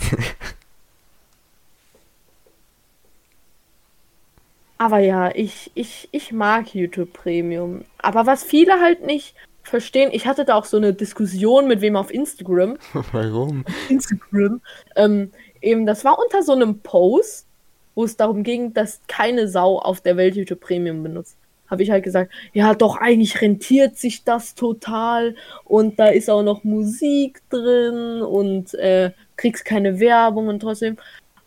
Aber 4.78 4.98
ja, 4.98 5.30
ich, 5.34 5.70
ich, 5.74 6.08
ich 6.10 6.32
mag 6.32 6.74
YouTube 6.74 7.12
Premium. 7.12 7.84
Aber 7.98 8.24
was 8.24 8.42
viele 8.42 8.80
halt 8.80 9.04
nicht 9.04 9.34
verstehen, 9.62 10.10
ich 10.12 10.26
hatte 10.26 10.44
da 10.44 10.54
auch 10.54 10.64
so 10.64 10.76
eine 10.76 10.92
Diskussion 10.94 11.68
mit 11.68 11.80
wem 11.80 11.96
auf 11.96 12.12
Instagram. 12.12 12.76
Warum? 13.12 13.64
Instagram. 13.88 14.60
Ähm, 14.96 15.30
eben, 15.60 15.86
das 15.86 16.04
war 16.04 16.18
unter 16.18 16.42
so 16.42 16.52
einem 16.52 16.80
Post, 16.80 17.46
wo 17.94 18.04
es 18.04 18.16
darum 18.16 18.42
ging, 18.42 18.72
dass 18.72 19.00
keine 19.08 19.48
Sau 19.48 19.78
auf 19.78 20.00
der 20.00 20.16
Welt 20.16 20.36
YouTube 20.36 20.60
Premium 20.60 21.02
benutzt. 21.02 21.36
Habe 21.68 21.82
ich 21.84 21.90
halt 21.90 22.02
gesagt, 22.02 22.32
ja, 22.52 22.74
doch, 22.74 22.96
eigentlich 22.96 23.40
rentiert 23.40 23.96
sich 23.96 24.24
das 24.24 24.54
total 24.56 25.36
und 25.64 26.00
da 26.00 26.06
ist 26.08 26.28
auch 26.28 26.42
noch 26.42 26.64
Musik 26.64 27.42
drin 27.48 28.22
und 28.22 28.74
äh, 28.74 29.12
kriegst 29.36 29.64
keine 29.64 30.00
Werbung 30.00 30.48
und 30.48 30.60
trotzdem. 30.60 30.96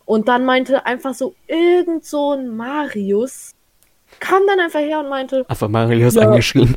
Und 0.06 0.28
dann 0.28 0.44
meinte 0.44 0.86
einfach 0.86 1.12
so 1.14 1.34
irgend 1.46 2.04
so 2.06 2.32
ein 2.32 2.48
Marius, 2.56 3.52
kam 4.20 4.42
dann 4.46 4.60
einfach 4.60 4.80
her 4.80 5.00
und 5.00 5.08
meinte, 5.10 5.44
Einfach 5.48 5.68
Marius 5.68 6.14
Ja. 6.14 6.22
angeschrien. 6.22 6.74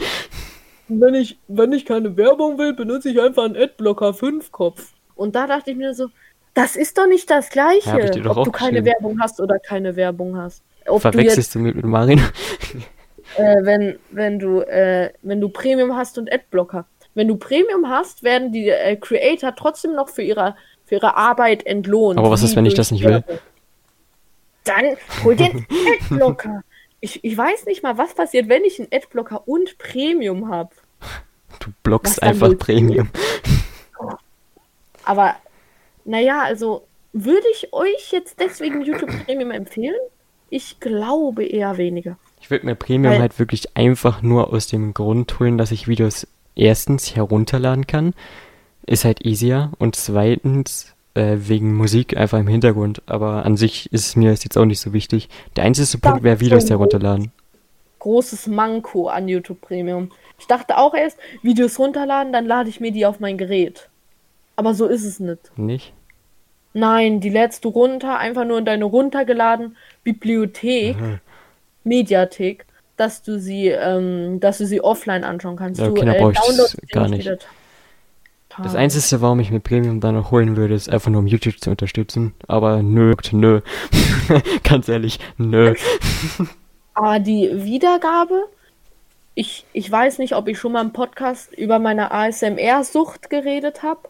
Wenn 0.87 1.13
ich, 1.13 1.37
wenn 1.47 1.73
ich 1.73 1.85
keine 1.85 2.15
Werbung 2.17 2.57
will, 2.57 2.73
benutze 2.73 3.09
ich 3.09 3.21
einfach 3.21 3.43
einen 3.45 3.55
Adblocker 3.55 4.13
5 4.13 4.51
Kopf. 4.51 4.93
Und 5.15 5.35
da 5.35 5.47
dachte 5.47 5.71
ich 5.71 5.77
mir 5.77 5.93
so, 5.93 6.07
das 6.53 6.75
ist 6.75 6.97
doch 6.97 7.07
nicht 7.07 7.29
das 7.29 7.49
Gleiche, 7.49 7.89
Ja, 7.89 8.31
ob 8.31 8.45
du 8.45 8.51
keine. 8.51 8.83
Werbung 8.83 9.19
hast 9.21 9.39
oder 9.39 9.59
keine 9.59 9.95
Werbung 9.95 10.37
hast. 10.37 10.63
Ob 10.87 11.01
du 11.01 11.07
jetzt, 11.09 11.15
Verwechselst 11.15 11.55
du 11.55 11.59
mit, 11.59 11.75
mit 11.75 11.85
Marin? 11.85 12.19
äh, 13.37 13.55
wenn, 13.61 13.99
wenn 14.11 14.39
du, 14.39 14.61
äh, 14.61 15.11
wenn 15.21 15.41
du 15.41 15.49
Premium 15.49 15.95
hast 15.95 16.17
und 16.17 16.31
Adblocker. 16.31 16.85
Wenn 17.13 17.27
du 17.27 17.35
Premium 17.35 17.89
hast, 17.89 18.23
werden 18.23 18.51
die 18.51 18.69
äh, 18.69 18.95
Creator 18.95 19.55
trotzdem 19.55 19.93
noch 19.93 20.09
für 20.09 20.21
ihre, 20.21 20.55
für 20.85 20.95
ihre 20.95 21.17
Arbeit 21.17 21.65
entlohnt. 21.65 22.17
Aber 22.17 22.31
was 22.31 22.43
ist, 22.43 22.55
wenn 22.55 22.65
ich 22.65 22.75
das 22.75 22.91
nicht 22.91 23.03
will? 23.03 23.11
Werbung. 23.11 23.39
Dann 24.63 24.85
hol 25.23 25.33
einen 25.37 25.65
Adblocker. 26.01 26.63
Ich, 27.07 27.23
ich 27.23 27.37
weiß 27.37 27.67
nicht 27.67 27.83
mal, 27.83 27.97
was 27.97 28.13
passiert, 28.13 28.49
wenn 28.49 28.65
ich 28.65 28.79
einen 28.79 28.89
Adblocker 28.91 29.47
und 29.47 29.77
Premium 29.77 30.49
habe. 30.49 30.71
Du 31.61 31.69
blockst 31.81 32.21
einfach 32.21 32.49
du? 32.49 32.57
Premium. 32.57 33.09
Aber, 35.05 35.37
naja, 36.03 36.41
also 36.41 36.85
würde 37.13 37.47
ich 37.53 37.71
euch 37.71 38.11
jetzt 38.11 38.41
deswegen 38.41 38.81
YouTube 38.81 39.09
Premium 39.25 39.51
empfehlen? 39.51 39.95
Ich 40.49 40.81
glaube 40.81 41.45
eher 41.45 41.77
weniger. 41.77 42.17
Ich 42.41 42.51
würde 42.51 42.65
mir 42.65 42.75
Premium 42.75 43.13
Weil- 43.13 43.21
halt 43.21 43.39
wirklich 43.39 43.77
einfach 43.77 44.21
nur 44.21 44.51
aus 44.51 44.67
dem 44.67 44.93
Grund 44.93 45.39
holen, 45.39 45.57
dass 45.57 45.71
ich 45.71 45.87
Videos 45.87 46.27
erstens 46.55 47.15
herunterladen 47.15 47.87
kann. 47.87 48.15
Ist 48.85 49.05
halt 49.05 49.25
easier. 49.25 49.71
Und 49.77 49.95
zweitens 49.95 50.93
äh, 51.17 51.49
wegen 51.49 51.75
Musik 51.75 52.15
einfach 52.15 52.39
im 52.39 52.47
Hintergrund. 52.47 53.01
Aber 53.07 53.45
an 53.45 53.57
sich 53.57 53.91
ist 53.91 54.15
mir 54.15 54.31
das 54.31 54.43
jetzt 54.43 54.57
auch 54.57 54.65
nicht 54.65 54.79
so 54.79 54.93
wichtig. 54.93 55.29
Der 55.55 55.63
einzige 55.63 55.97
Punkt 55.97 56.23
wäre 56.23 56.39
Videos 56.39 56.69
herunterladen. 56.69 57.31
Großes 57.99 58.47
Manko 58.47 59.07
an 59.07 59.27
YouTube 59.27 59.59
Premium. 59.59 60.11
Ich 60.39 60.47
dachte 60.47 60.77
auch 60.77 60.93
erst, 60.93 61.17
Videos 61.41 61.79
runterladen, 61.79 62.31
dann 62.31 62.45
lade 62.45 62.69
ich 62.69 62.79
mir 62.79 62.91
die 62.91 63.05
auf 63.05 63.19
mein 63.19 63.37
Gerät. 63.37 63.89
Aber 64.55 64.73
so 64.73 64.85
ist 64.85 65.03
es 65.03 65.19
nicht. 65.19 65.57
Nicht? 65.57 65.93
Nein, 66.73 67.21
die 67.21 67.29
lädst 67.29 67.65
du 67.65 67.69
runter, 67.69 68.19
einfach 68.19 68.45
nur 68.45 68.59
in 68.59 68.65
deine 68.65 68.85
runtergeladen 68.85 69.75
Bibliothek, 70.03 70.95
Aha. 70.95 71.19
Mediathek, 71.83 72.65
dass 72.97 73.23
du 73.23 73.39
sie, 73.39 73.69
ähm, 73.69 74.39
dass 74.39 74.59
du 74.59 74.67
sie 74.67 74.81
offline 74.81 75.23
anschauen 75.23 75.55
kannst. 75.55 75.79
Ja, 75.81 75.87
du 75.87 75.93
okay, 75.93 76.29
ich's 76.31 76.45
downloadst 76.45 76.77
sie 76.79 76.87
gar 76.87 77.07
nicht. 77.07 77.47
Das 78.63 78.75
Einzige, 78.75 79.21
warum 79.21 79.39
ich 79.39 79.51
mir 79.51 79.59
Premium 79.59 79.99
dann 79.99 80.15
noch 80.15 80.31
holen 80.31 80.57
würde, 80.57 80.73
ist 80.73 80.89
einfach 80.89 81.11
nur 81.11 81.19
um 81.19 81.27
YouTube 81.27 81.59
zu 81.59 81.69
unterstützen. 81.69 82.33
Aber 82.47 82.81
nö, 82.81 83.13
nö. 83.31 83.61
Ganz 84.63 84.89
ehrlich, 84.89 85.19
nö. 85.37 85.75
Aber 86.95 87.19
die 87.19 87.51
Wiedergabe, 87.53 88.45
ich, 89.35 89.65
ich 89.73 89.91
weiß 89.91 90.17
nicht, 90.17 90.35
ob 90.35 90.47
ich 90.47 90.57
schon 90.57 90.71
mal 90.71 90.81
im 90.81 90.93
Podcast 90.93 91.53
über 91.53 91.77
meine 91.77 92.11
ASMR-Sucht 92.11 93.29
geredet 93.29 93.83
habe. 93.83 94.01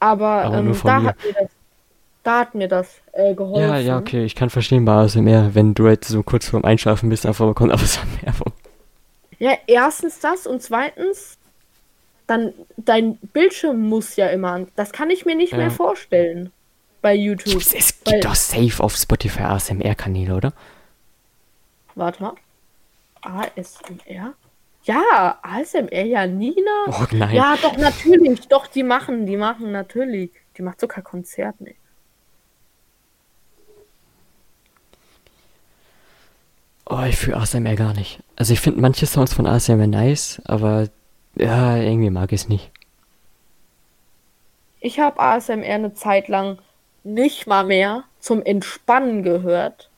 Aber, 0.00 0.42
Aber 0.42 0.58
ähm, 0.58 0.76
da, 0.82 0.98
mir. 0.98 1.08
hat 1.10 1.24
mir 1.24 1.32
das, 1.32 1.50
da 2.24 2.38
hat 2.40 2.54
mir 2.56 2.68
das 2.68 3.00
äh, 3.12 3.34
geholfen. 3.34 3.68
Ja, 3.68 3.78
ja, 3.78 3.98
okay, 3.98 4.24
ich 4.24 4.34
kann 4.34 4.50
verstehen 4.50 4.84
bei 4.84 4.94
ASMR, 4.94 5.54
wenn 5.54 5.74
du 5.74 5.86
jetzt 5.86 6.08
so 6.08 6.24
kurz 6.24 6.48
vorm 6.48 6.64
Einschlafen 6.64 7.08
bist, 7.08 7.24
einfach 7.24 7.46
bekommt 7.46 7.72
ASMR 7.72 8.32
vom 8.32 8.52
Ja, 9.38 9.52
erstens 9.68 10.18
das 10.18 10.48
und 10.48 10.60
zweitens, 10.60 11.38
dann 12.32 12.52
dein 12.76 13.16
Bildschirm 13.18 13.80
muss 13.88 14.16
ja 14.16 14.28
immer 14.28 14.52
an. 14.52 14.68
Das 14.76 14.92
kann 14.92 15.10
ich 15.10 15.24
mir 15.26 15.34
nicht 15.36 15.52
Ja. 15.52 15.58
mehr 15.58 15.70
vorstellen 15.70 16.50
bei 17.00 17.14
YouTube. 17.14 17.60
Es, 17.60 17.74
es 17.74 18.04
gibt 18.04 18.24
doch 18.24 18.34
safe 18.34 18.82
auf 18.82 18.94
Spotify 18.96 19.42
ASMR-Kanäle, 19.42 20.34
oder? 20.34 20.52
Warte 21.94 22.22
mal. 22.22 22.34
ASMR? 23.20 24.34
Ja, 24.84 25.38
ASMR, 25.42 26.04
ja, 26.04 26.26
Nina. 26.26 26.86
Oh 26.88 27.04
nein. 27.12 27.34
Ja, 27.36 27.56
doch, 27.60 27.76
natürlich. 27.76 28.48
Doch, 28.48 28.66
die 28.66 28.82
machen, 28.82 29.26
die 29.26 29.36
machen, 29.36 29.70
natürlich. 29.70 30.30
Die 30.56 30.62
macht 30.62 30.80
sogar 30.80 31.02
Konzerte. 31.02 31.62
Ne? 31.64 31.74
Oh, 36.86 37.02
ich 37.08 37.16
fühle 37.16 37.36
ASMR 37.36 37.76
gar 37.76 37.94
nicht. 37.94 38.20
Also 38.36 38.52
ich 38.52 38.60
finde 38.60 38.80
manche 38.80 39.06
Sounds 39.06 39.32
von 39.34 39.46
ASMR 39.46 39.86
nice, 39.86 40.42
aber 40.44 40.88
ja, 41.36 41.76
irgendwie 41.76 42.10
mag 42.10 42.32
ich 42.32 42.42
es 42.42 42.48
nicht. 42.48 42.70
Ich 44.80 44.98
habe 44.98 45.20
ASMR 45.20 45.64
eine 45.64 45.94
Zeit 45.94 46.28
lang 46.28 46.58
nicht 47.04 47.46
mal 47.46 47.64
mehr 47.64 48.04
zum 48.20 48.42
Entspannen 48.42 49.22
gehört. 49.22 49.88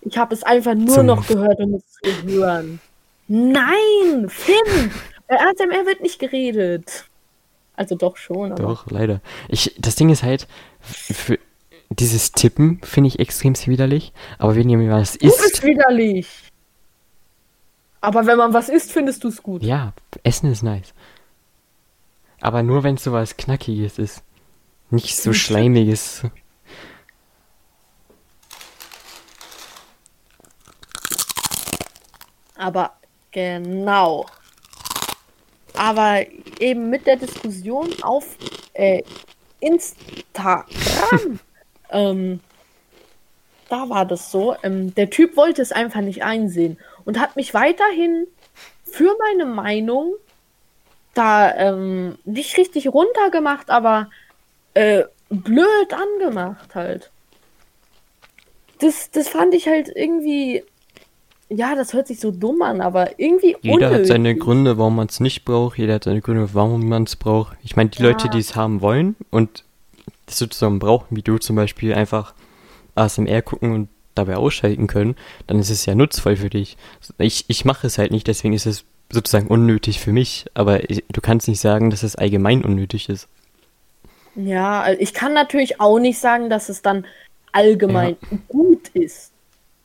Ich 0.00 0.16
habe 0.18 0.34
es 0.34 0.42
einfach 0.42 0.74
nur 0.74 0.88
Zum- 0.94 1.06
noch 1.06 1.26
gehört, 1.26 1.58
um 1.60 1.74
es 1.74 1.84
zu 1.92 2.22
hören. 2.26 2.80
Nein, 3.28 4.28
Finn! 4.28 4.90
Bei 5.28 5.36
ASMR 5.36 5.86
wird 5.86 6.00
nicht 6.00 6.18
geredet. 6.18 7.04
Also 7.76 7.94
doch 7.94 8.16
schon, 8.16 8.52
aber. 8.52 8.62
Doch, 8.62 8.90
leider. 8.90 9.20
Ich, 9.48 9.74
das 9.78 9.94
Ding 9.94 10.10
ist 10.10 10.22
halt, 10.22 10.46
für 10.80 11.38
dieses 11.90 12.32
Tippen 12.32 12.80
finde 12.82 13.08
ich 13.08 13.18
extrem 13.20 13.54
widerlich, 13.54 14.12
aber 14.38 14.56
wenn 14.56 14.68
jemand 14.68 14.90
was 14.90 15.12
Du 15.18 15.26
bist 15.26 15.40
isst, 15.40 15.62
widerlich. 15.62 16.28
Aber 18.00 18.26
wenn 18.26 18.38
man 18.38 18.54
was 18.54 18.68
isst, 18.68 18.92
findest 18.92 19.24
du 19.24 19.28
es 19.28 19.42
gut. 19.42 19.62
ja, 19.62 19.92
Essen 20.22 20.50
ist 20.50 20.62
nice. 20.62 20.94
Aber 22.40 22.62
nur 22.62 22.82
wenn 22.82 22.94
es 22.94 23.04
sowas 23.04 23.36
Knackiges 23.36 23.98
ist. 23.98 24.22
Nicht 24.90 25.16
so 25.16 25.32
schleimiges. 25.32 26.22
Aber 32.56 32.92
genau. 33.30 34.26
Aber 35.74 36.26
eben 36.58 36.90
mit 36.90 37.06
der 37.06 37.16
Diskussion 37.16 37.90
auf 38.02 38.36
äh, 38.72 39.02
Instagram, 39.60 40.64
ähm, 41.90 42.40
da 43.68 43.88
war 43.88 44.04
das 44.04 44.30
so. 44.30 44.56
Ähm, 44.62 44.94
der 44.94 45.10
Typ 45.10 45.36
wollte 45.36 45.62
es 45.62 45.72
einfach 45.72 46.00
nicht 46.00 46.24
einsehen 46.24 46.78
und 47.04 47.18
hat 47.18 47.36
mich 47.36 47.54
weiterhin 47.54 48.26
für 48.84 49.14
meine 49.18 49.46
Meinung 49.46 50.14
da 51.14 51.54
ähm, 51.54 52.18
nicht 52.24 52.56
richtig 52.56 52.88
runtergemacht, 52.88 53.70
aber 53.70 54.10
äh, 54.74 55.04
blöd 55.28 55.92
angemacht 55.92 56.74
halt. 56.74 57.10
Das, 58.80 59.10
das 59.10 59.28
fand 59.28 59.54
ich 59.54 59.66
halt 59.68 59.90
irgendwie. 59.94 60.62
Ja, 61.52 61.74
das 61.74 61.92
hört 61.92 62.06
sich 62.06 62.20
so 62.20 62.30
dumm 62.30 62.62
an, 62.62 62.80
aber 62.80 63.18
irgendwie 63.18 63.56
Jeder 63.60 63.90
hat 63.90 64.06
seine 64.06 64.20
unnötig. 64.30 64.42
Gründe, 64.42 64.78
warum 64.78 64.94
man 64.96 65.08
es 65.08 65.18
nicht 65.18 65.44
braucht. 65.44 65.78
Jeder 65.78 65.94
hat 65.94 66.04
seine 66.04 66.20
Gründe, 66.20 66.48
warum 66.52 66.88
man 66.88 67.02
es 67.02 67.16
braucht. 67.16 67.56
Ich 67.64 67.74
meine, 67.74 67.90
die 67.90 68.00
Ja. 68.00 68.08
Leute, 68.10 68.28
die 68.28 68.38
es 68.38 68.54
haben 68.54 68.80
wollen 68.82 69.16
und 69.30 69.64
das 70.26 70.38
sozusagen 70.38 70.78
brauchen, 70.78 71.16
wie 71.16 71.22
du 71.22 71.38
zum 71.38 71.56
Beispiel, 71.56 71.92
einfach 71.92 72.34
ASMR 72.94 73.42
gucken 73.42 73.72
und 73.74 73.88
dabei 74.14 74.36
ausschalten 74.36 74.86
können, 74.86 75.16
dann 75.46 75.58
ist 75.58 75.70
es 75.70 75.86
ja 75.86 75.94
nutzvoll 75.94 76.36
für 76.36 76.50
dich. 76.50 76.76
Ich, 77.18 77.44
ich 77.48 77.64
mache 77.64 77.86
es 77.86 77.98
halt 77.98 78.10
nicht, 78.10 78.26
deswegen 78.26 78.54
ist 78.54 78.66
es 78.66 78.84
sozusagen 79.10 79.48
unnötig 79.48 80.00
für 80.00 80.12
mich. 80.12 80.46
Aber 80.54 80.88
ich, 80.88 81.04
du 81.10 81.20
kannst 81.20 81.48
nicht 81.48 81.60
sagen, 81.60 81.90
dass 81.90 82.02
es 82.02 82.16
allgemein 82.16 82.64
unnötig 82.64 83.08
ist. 83.08 83.28
Ja, 84.36 84.80
also 84.82 85.00
ich 85.00 85.12
kann 85.14 85.32
natürlich 85.32 85.80
auch 85.80 85.98
nicht 85.98 86.18
sagen, 86.18 86.50
dass 86.50 86.68
es 86.68 86.82
dann 86.82 87.06
allgemein 87.52 88.16
gut 88.48 88.88
ist. 88.88 89.32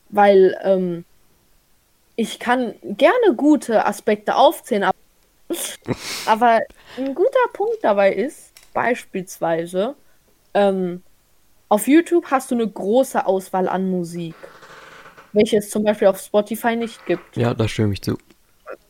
Weil 0.10 0.58
ähm, 0.64 1.04
ich 2.16 2.40
kann 2.40 2.76
gerne 2.84 3.36
gute 3.36 3.86
Aspekte 3.86 4.36
aufzählen, 4.36 4.84
aber, 4.84 4.98
aber 6.26 6.60
ein 6.98 7.16
guter 7.16 7.48
Punkt 7.54 7.80
dabei 7.82 8.14
ist, 8.14 8.54
beispielsweise, 8.74 9.96
ähm, 10.54 11.02
auf 11.70 11.88
YouTube 11.88 12.26
hast 12.32 12.52
du 12.52 12.56
eine 12.56 12.68
große 12.68 13.26
Auswahl 13.26 13.68
an 13.68 13.90
Musik. 13.90 14.36
welche 15.34 15.58
es 15.58 15.70
zum 15.70 15.84
Beispiel 15.84 16.08
auf 16.08 16.20
Spotify 16.20 16.76
nicht 16.76 17.06
gibt. 17.06 17.36
Ja, 17.36 17.54
da 17.54 17.68
stimme 17.68 17.94
ich 17.94 18.02
zu. 18.02 18.18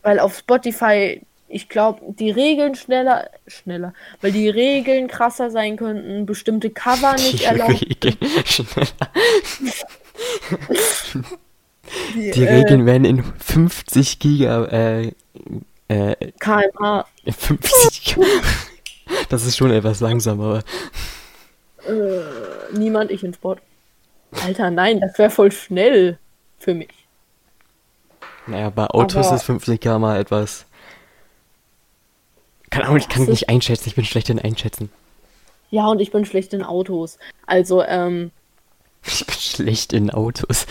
Weil 0.02 0.20
auf 0.20 0.36
Spotify, 0.38 1.20
ich 1.48 1.68
glaube, 1.68 2.00
die 2.14 2.30
Regeln 2.30 2.74
schneller, 2.76 3.28
schneller, 3.48 3.92
weil 4.20 4.30
die 4.32 4.48
Regeln 4.48 5.08
krasser 5.08 5.50
sein 5.50 5.76
könnten, 5.76 6.24
bestimmte 6.26 6.70
Cover 6.70 7.12
nicht 7.18 7.40
Die 7.40 7.44
erlaubt. 7.44 7.80
Regeln. 7.82 8.16
Die, 12.14 12.30
Die 12.32 12.44
Regeln 12.44 12.84
werden 12.86 13.04
in 13.04 13.22
50 13.38 14.18
Giga, 14.18 14.64
äh, 14.66 15.12
äh, 15.88 16.32
KMH. 16.38 17.06
50. 17.26 18.16
Das 19.28 19.46
ist 19.46 19.56
schon 19.56 19.70
etwas 19.70 20.00
langsam, 20.00 20.40
aber 20.40 20.58
Äh, 20.58 20.62
niemand, 22.72 23.10
ich 23.10 23.22
in 23.24 23.34
Sport. 23.34 23.60
Alter, 24.44 24.70
nein, 24.70 25.00
das 25.00 25.18
wäre 25.18 25.30
voll 25.30 25.52
schnell 25.52 26.18
für 26.58 26.74
mich. 26.74 26.90
naja, 28.46 28.70
bei 28.70 28.86
Autos 28.88 29.26
Aber- 29.26 29.36
ist 29.36 29.42
50 29.44 29.80
km 29.80 30.00
mal 30.00 30.20
etwas. 30.20 30.66
Keine 32.70 32.86
Ahnung, 32.86 32.98
ich 32.98 33.08
kann 33.08 33.22
ist- 33.22 33.28
nicht 33.28 33.48
einschätzen, 33.48 33.88
ich 33.88 33.94
bin 33.94 34.04
schlecht 34.04 34.28
in 34.30 34.38
Einschätzen. 34.38 34.90
Ja, 35.70 35.86
und 35.88 36.00
ich 36.00 36.10
bin 36.12 36.24
schlecht 36.24 36.52
in 36.54 36.62
Autos. 36.62 37.18
Also, 37.46 37.82
ähm, 37.82 38.30
Ich 39.06 39.24
bin 39.26 39.34
schlecht 39.36 39.92
in 39.92 40.10
Autos. 40.10 40.66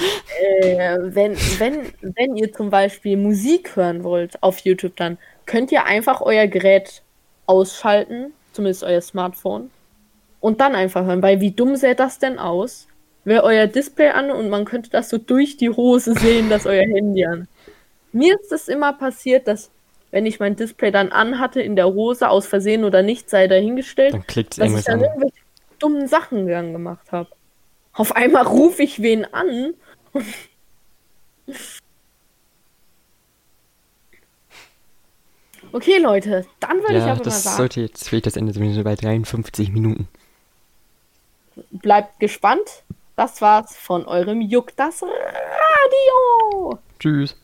äh, 0.61 0.97
wenn, 1.01 1.37
wenn, 1.59 1.93
wenn 2.01 2.35
ihr 2.35 2.51
zum 2.53 2.69
Beispiel 2.69 3.15
Musik 3.17 3.75
hören 3.75 4.03
wollt 4.03 4.41
auf 4.43 4.59
YouTube, 4.59 4.95
dann 4.97 5.17
könnt 5.45 5.71
ihr 5.71 5.85
einfach 5.85 6.21
euer 6.21 6.47
Gerät 6.47 7.01
ausschalten, 7.45 8.33
zumindest 8.53 8.83
euer 8.83 9.01
Smartphone, 9.01 9.69
und 10.45 10.61
dann 10.61 10.75
einfach 10.75 11.05
hören, 11.05 11.23
weil 11.23 11.41
wie 11.41 11.49
dumm 11.49 11.75
sähe 11.75 11.95
das 11.95 12.19
denn 12.19 12.37
aus? 12.37 12.87
Wäre 13.23 13.41
euer 13.41 13.65
Display 13.65 14.09
an 14.09 14.29
und 14.29 14.49
man 14.49 14.63
könnte 14.63 14.91
das 14.91 15.09
so 15.09 15.17
durch 15.17 15.57
die 15.57 15.71
Hose 15.71 16.13
sehen, 16.13 16.51
dass 16.51 16.67
euer 16.67 16.83
Handy 16.83 17.25
an. 17.25 17.47
Mir 18.11 18.39
ist 18.39 18.51
es 18.51 18.67
immer 18.67 18.93
passiert, 18.93 19.47
dass 19.47 19.71
wenn 20.11 20.27
ich 20.27 20.39
mein 20.39 20.55
Display 20.55 20.91
dann 20.91 21.11
anhatte 21.11 21.63
in 21.63 21.75
der 21.75 21.87
Hose, 21.87 22.29
aus 22.29 22.45
Versehen 22.45 22.83
oder 22.83 23.01
nicht, 23.01 23.27
sei 23.27 23.47
dahingestellt, 23.47 24.13
Dann 24.13 24.27
klickt 24.27 24.61
dass 24.61 24.71
ich 24.71 24.83
dann 24.85 24.99
an. 24.99 25.05
irgendwelche 25.05 25.39
dummen 25.79 26.07
Sachen 26.07 26.47
dann 26.47 26.73
gemacht 26.73 27.11
habe. 27.11 27.29
Auf 27.93 28.15
einmal 28.15 28.43
rufe 28.43 28.83
ich 28.83 29.01
wen 29.01 29.25
an. 29.25 29.73
Okay, 35.71 35.97
Leute, 35.97 36.45
dann 36.61 36.77
würde 36.77 36.93
ich 36.93 36.99
Ja, 36.99 37.07
aber 37.07 37.15
mal 37.15 37.23
das 37.23 37.43
sagen, 37.43 37.57
sollte 37.57 37.81
jetzt 37.81 38.07
vielleicht 38.07 38.27
das 38.27 38.37
Ende 38.37 38.53
zumindest 38.53 38.81
bei 38.85 38.95
53 38.95 39.73
Minuten. 39.73 40.07
Bleibt 41.71 42.19
gespannt. 42.19 42.83
Das 43.15 43.41
war's 43.41 43.75
von 43.77 44.05
eurem 44.05 44.41
Juck 44.41 44.75
das 44.75 45.01
Radio. 45.03 46.79
Tschüss. 46.99 47.35